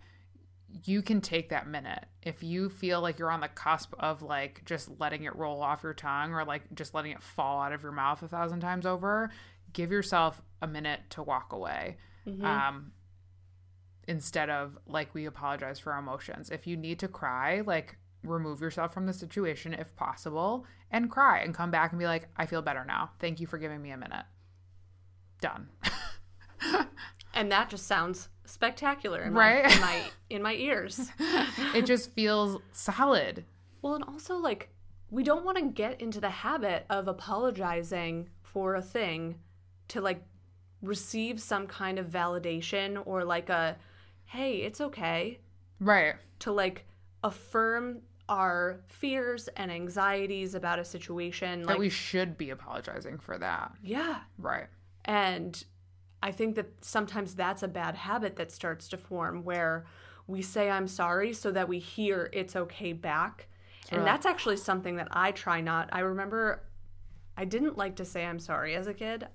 you 0.84 1.02
can 1.02 1.20
take 1.20 1.48
that 1.50 1.66
minute. 1.66 2.04
If 2.22 2.42
you 2.42 2.68
feel 2.68 3.00
like 3.00 3.18
you're 3.18 3.30
on 3.30 3.40
the 3.40 3.48
cusp 3.48 3.94
of 3.98 4.22
like 4.22 4.62
just 4.64 4.90
letting 4.98 5.24
it 5.24 5.34
roll 5.36 5.62
off 5.62 5.82
your 5.82 5.94
tongue 5.94 6.32
or 6.32 6.44
like 6.44 6.62
just 6.74 6.94
letting 6.94 7.12
it 7.12 7.22
fall 7.22 7.60
out 7.60 7.72
of 7.72 7.82
your 7.82 7.92
mouth 7.92 8.22
a 8.22 8.28
thousand 8.28 8.60
times 8.60 8.86
over 8.86 9.30
give 9.72 9.90
yourself 9.90 10.40
a 10.62 10.66
minute 10.66 11.00
to 11.10 11.22
walk 11.22 11.52
away. 11.52 11.96
Um 12.44 12.92
instead 14.06 14.48
of 14.48 14.78
like 14.86 15.14
we 15.14 15.26
apologize 15.26 15.78
for 15.78 15.92
our 15.92 15.98
emotions. 15.98 16.50
If 16.50 16.66
you 16.66 16.76
need 16.76 16.98
to 17.00 17.08
cry 17.08 17.60
like 17.60 17.96
remove 18.24 18.60
yourself 18.60 18.92
from 18.92 19.06
the 19.06 19.12
situation 19.12 19.72
if 19.72 19.94
possible 19.94 20.66
and 20.90 21.10
cry 21.10 21.38
and 21.38 21.54
come 21.54 21.70
back 21.70 21.92
and 21.92 22.00
be 22.00 22.04
like 22.04 22.28
i 22.36 22.46
feel 22.46 22.62
better 22.62 22.84
now. 22.84 23.10
Thank 23.20 23.40
you 23.40 23.46
for 23.46 23.58
giving 23.58 23.80
me 23.80 23.90
a 23.90 23.96
minute. 23.96 24.24
Done. 25.40 25.68
And 27.38 27.52
that 27.52 27.70
just 27.70 27.86
sounds 27.86 28.28
spectacular 28.48 29.22
in, 29.22 29.32
Right? 29.34 29.64
my, 29.64 29.72
in 29.74 29.80
my 29.80 30.02
in 30.30 30.42
my 30.42 30.54
ears. 30.54 31.10
It 31.74 31.86
just 31.86 32.12
feels 32.12 32.60
solid. 32.72 33.44
Well 33.82 33.94
and 33.94 34.04
also 34.04 34.36
like 34.36 34.70
we 35.10 35.22
don't 35.22 35.44
want 35.44 35.58
to 35.58 35.64
get 35.64 36.00
into 36.00 36.20
the 36.20 36.30
habit 36.30 36.84
of 36.90 37.08
apologizing 37.08 38.28
for 38.42 38.74
a 38.74 38.82
thing 38.82 39.36
to 39.88 40.00
like 40.00 40.22
receive 40.82 41.40
some 41.40 41.66
kind 41.66 41.98
of 41.98 42.06
validation 42.06 43.02
or 43.06 43.24
like 43.24 43.48
a 43.48 43.76
hey 44.26 44.56
it's 44.58 44.80
okay. 44.80 45.38
Right. 45.80 46.14
To 46.40 46.52
like 46.52 46.84
affirm 47.24 48.00
our 48.28 48.80
fears 48.88 49.48
and 49.56 49.70
anxieties 49.72 50.54
about 50.54 50.78
a 50.78 50.84
situation 50.84 51.60
that 51.62 51.68
like 51.68 51.78
we 51.78 51.88
should 51.88 52.36
be 52.36 52.50
apologizing 52.50 53.18
for 53.18 53.38
that. 53.38 53.72
Yeah. 53.82 54.18
Right. 54.38 54.66
And 55.04 55.64
I 56.22 56.32
think 56.32 56.56
that 56.56 56.66
sometimes 56.80 57.34
that's 57.34 57.62
a 57.62 57.68
bad 57.68 57.94
habit 57.94 58.36
that 58.36 58.50
starts 58.50 58.88
to 58.88 58.96
form 58.96 59.44
where 59.44 59.86
we 60.26 60.42
say 60.42 60.70
I'm 60.70 60.88
sorry 60.88 61.32
so 61.32 61.50
that 61.52 61.68
we 61.68 61.78
hear 61.78 62.28
it's 62.32 62.56
okay 62.56 62.92
back. 62.92 63.48
and 63.90 64.00
right. 64.00 64.04
that's 64.04 64.26
actually 64.26 64.56
something 64.56 64.96
that 64.96 65.08
I 65.10 65.32
try 65.32 65.60
not. 65.60 65.88
I 65.92 66.00
remember 66.00 66.62
I 67.36 67.44
didn't 67.44 67.78
like 67.78 67.96
to 67.96 68.04
say 68.04 68.26
I'm 68.26 68.40
sorry 68.40 68.74
as 68.74 68.86
a 68.86 68.94
kid. 68.94 69.26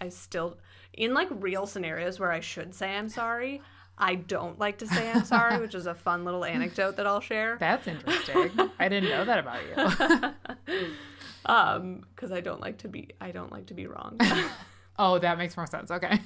I 0.00 0.08
still 0.10 0.58
in 0.92 1.12
like 1.12 1.28
real 1.30 1.66
scenarios 1.66 2.20
where 2.20 2.32
I 2.32 2.40
should 2.40 2.74
say 2.74 2.96
I'm 2.96 3.08
sorry, 3.08 3.60
I 3.98 4.14
don't 4.14 4.58
like 4.58 4.78
to 4.78 4.86
say 4.86 5.10
I'm 5.10 5.24
sorry, 5.24 5.60
which 5.60 5.74
is 5.74 5.86
a 5.86 5.94
fun 5.94 6.24
little 6.24 6.44
anecdote 6.56 6.96
that 6.96 7.06
I'll 7.06 7.20
share. 7.20 7.56
That's 7.58 7.88
interesting. 7.88 8.70
I 8.78 8.88
didn't 8.88 9.10
know 9.10 9.24
that 9.24 9.38
about 9.40 10.36
you. 10.68 10.84
Um, 11.46 12.02
because 12.14 12.30
I 12.30 12.40
don't 12.42 12.60
like 12.60 12.78
to 12.78 12.88
be 12.88 13.08
I 13.20 13.30
don't 13.30 13.50
like 13.50 13.66
to 13.66 13.74
be 13.74 13.86
wrong. 13.86 14.20
oh, 14.98 15.18
that 15.18 15.38
makes 15.38 15.56
more 15.56 15.66
sense. 15.66 15.90
Okay. 15.90 16.20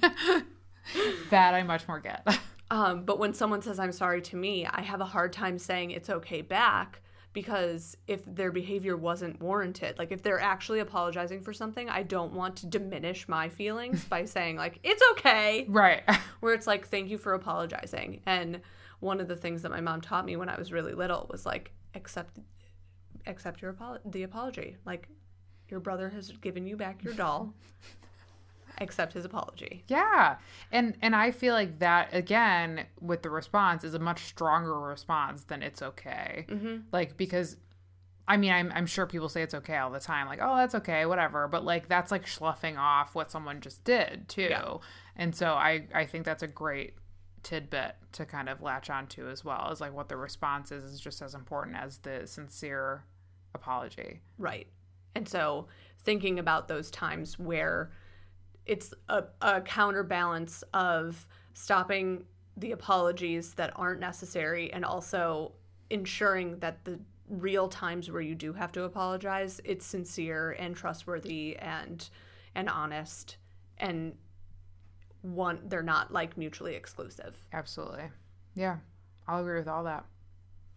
that 1.31 1.55
I 1.55 1.63
much 1.63 1.87
more 1.89 2.01
get. 2.01 2.27
Um, 2.73 3.05
but 3.05 3.19
when 3.19 3.35
someone 3.35 3.61
says 3.61 3.79
I'm 3.79 3.93
sorry 3.93 4.23
to 4.23 4.37
me, 4.37 4.65
I 4.65 4.81
have 4.81 5.03
a 5.03 5.05
hard 5.05 5.31
time 5.31 5.59
saying 5.59 5.91
it's 5.91 6.09
okay 6.09 6.41
back 6.41 7.03
because 7.35 7.99
if 8.07 8.23
their 8.27 8.51
behavior 8.51 8.97
wasn't 8.97 9.43
warranted, 9.43 9.99
like 9.99 10.11
if 10.11 10.23
they're 10.23 10.41
actually 10.41 10.81
apologizing 10.81 11.43
for 11.43 11.53
something, 11.53 11.91
I 11.91 12.03
don't 12.03 12.33
want 12.33 12.57
to 12.57 12.67
diminish 12.67 13.29
my 13.29 13.51
feelings 13.51 14.05
by 14.05 14.25
saying 14.25 14.57
like 14.57 14.79
it's 14.83 15.03
okay. 15.13 15.67
Right. 15.69 16.03
Where 16.41 16.55
it's 16.55 16.67
like 16.67 16.89
thank 16.89 17.11
you 17.11 17.19
for 17.19 17.35
apologizing. 17.35 18.23
And 18.25 18.63
one 19.01 19.21
of 19.21 19.29
the 19.29 19.37
things 19.37 19.61
that 19.63 19.71
my 19.71 19.83
mom 19.83 20.01
taught 20.01 20.25
me 20.25 20.37
when 20.37 20.49
I 20.49 20.57
was 20.59 20.73
really 20.73 20.95
little 20.95 21.27
was 21.31 21.45
like 21.45 21.73
accept 21.95 22.39
accept 23.27 23.61
your 23.61 23.75
apolo- 23.75 24.01
the 24.11 24.23
apology. 24.23 24.79
Like 24.87 25.11
your 25.69 25.81
brother 25.81 26.09
has 26.09 26.33
given 26.33 26.67
you 26.67 26.77
back 26.77 27.05
your 27.05 27.13
doll. 27.13 27.53
Accept 28.81 29.13
his 29.13 29.25
apology. 29.25 29.85
Yeah. 29.89 30.37
And 30.71 30.97
and 31.03 31.15
I 31.15 31.31
feel 31.31 31.55
like 31.55 31.79
that 31.81 32.15
again 32.15 32.87
with 33.01 33.23
the 33.23 33.31
response 33.31 33.85
is 33.85 33.95
a 33.95 33.99
much 33.99 34.25
stronger 34.25 34.79
response 34.79 35.45
than 35.45 35.63
it's 35.63 35.83
okay. 35.83 36.47
Mm-hmm. 36.49 36.77
Like 36.93 37.17
because 37.17 37.57
I 38.27 38.37
mean, 38.37 38.53
I'm, 38.53 38.73
I'm 38.75 38.87
sure 38.87 39.05
people 39.07 39.29
say 39.29 39.43
it's 39.43 39.55
okay 39.55 39.77
all 39.77 39.91
the 39.91 39.99
time, 39.99 40.29
like, 40.29 40.39
oh, 40.41 40.57
that's 40.57 40.77
okay, 40.77 41.07
whatever. 41.07 41.49
But 41.49 41.65
like, 41.65 41.89
that's 41.89 42.13
like 42.13 42.29
sloughing 42.29 42.77
off 42.77 43.17
what 43.17 43.33
someone 43.33 43.61
just 43.61 43.83
did 43.83 44.29
too. 44.29 44.43
Yeah. 44.43 44.77
And 45.17 45.35
so 45.35 45.49
I, 45.55 45.89
I 45.93 46.07
think 46.07 46.25
that's 46.25 46.45
a 46.45 46.47
great 46.47 46.95
tidbit 47.43 47.97
to 48.13 48.25
kind 48.25 48.49
of 48.49 48.63
latch 48.63 48.91
onto 48.91 49.29
as 49.29 49.45
well 49.45 49.69
as 49.71 49.81
like 49.81 49.93
what 49.93 50.09
the 50.09 50.17
response 50.17 50.71
is 50.71 50.85
is 50.85 51.01
just 51.01 51.21
as 51.21 51.35
important 51.35 51.77
as 51.77 51.99
the 51.99 52.23
sincere 52.25 53.05
apology. 53.55 54.21
Right. 54.39 54.69
And 55.15 55.29
so 55.29 55.67
thinking 56.05 56.39
about 56.39 56.69
those 56.69 56.91
times 56.91 57.39
where 57.39 57.91
it's 58.67 58.95
a, 59.09 59.25
a 59.41 59.61
counterbalance 59.61 60.63
of 60.75 61.27
stopping 61.55 62.25
the 62.57 62.73
apologies 62.73 63.55
that 63.55 63.73
aren't 63.77 64.01
necessary 64.01 64.73
and 64.73 64.85
also 64.85 65.53
ensuring 65.91 66.59
that 66.61 66.85
the 66.85 66.99
real 67.29 67.69
times 67.69 68.11
where 68.11 68.21
you 68.21 68.35
do 68.35 68.53
have 68.53 68.73
to 68.73 68.85
apologize 68.85 69.61
it's 69.65 69.87
sincere 69.87 70.53
and 70.59 70.77
trustworthy 70.77 71.57
and 71.59 72.11
and 72.55 72.69
honest 72.69 73.37
and 73.79 74.15
one 75.23 75.59
they're 75.67 75.83
not 75.83 76.13
like 76.13 76.37
mutually 76.37 76.75
exclusive 76.75 77.37
Absolutely. 77.53 78.11
Yeah. 78.55 78.77
I'll 79.27 79.41
agree 79.41 79.59
with 79.59 79.69
all 79.69 79.85
that. 79.85 80.05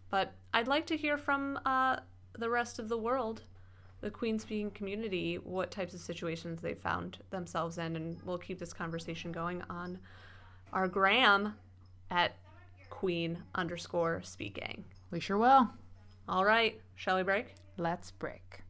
but 0.08 0.32
i'd 0.54 0.68
like 0.68 0.86
to 0.86 0.96
hear 0.96 1.18
from 1.18 1.58
uh, 1.66 1.96
the 2.38 2.48
rest 2.48 2.78
of 2.78 2.88
the 2.88 2.96
world 2.98 3.42
the 4.06 4.10
queen 4.12 4.38
speaking 4.38 4.70
community 4.70 5.34
what 5.42 5.72
types 5.72 5.92
of 5.92 5.98
situations 5.98 6.60
they 6.60 6.74
found 6.74 7.18
themselves 7.30 7.76
in 7.78 7.96
and 7.96 8.16
we'll 8.24 8.38
keep 8.38 8.56
this 8.56 8.72
conversation 8.72 9.32
going 9.32 9.60
on 9.68 9.98
our 10.72 10.86
gram 10.86 11.52
at 12.12 12.36
queen 12.88 13.36
underscore 13.56 14.22
speaking 14.22 14.84
We 15.10 15.18
sure 15.18 15.38
will. 15.38 15.68
all 16.28 16.44
right 16.44 16.80
shall 16.94 17.16
we 17.16 17.24
break 17.24 17.56
Let's 17.78 18.12
break. 18.12 18.62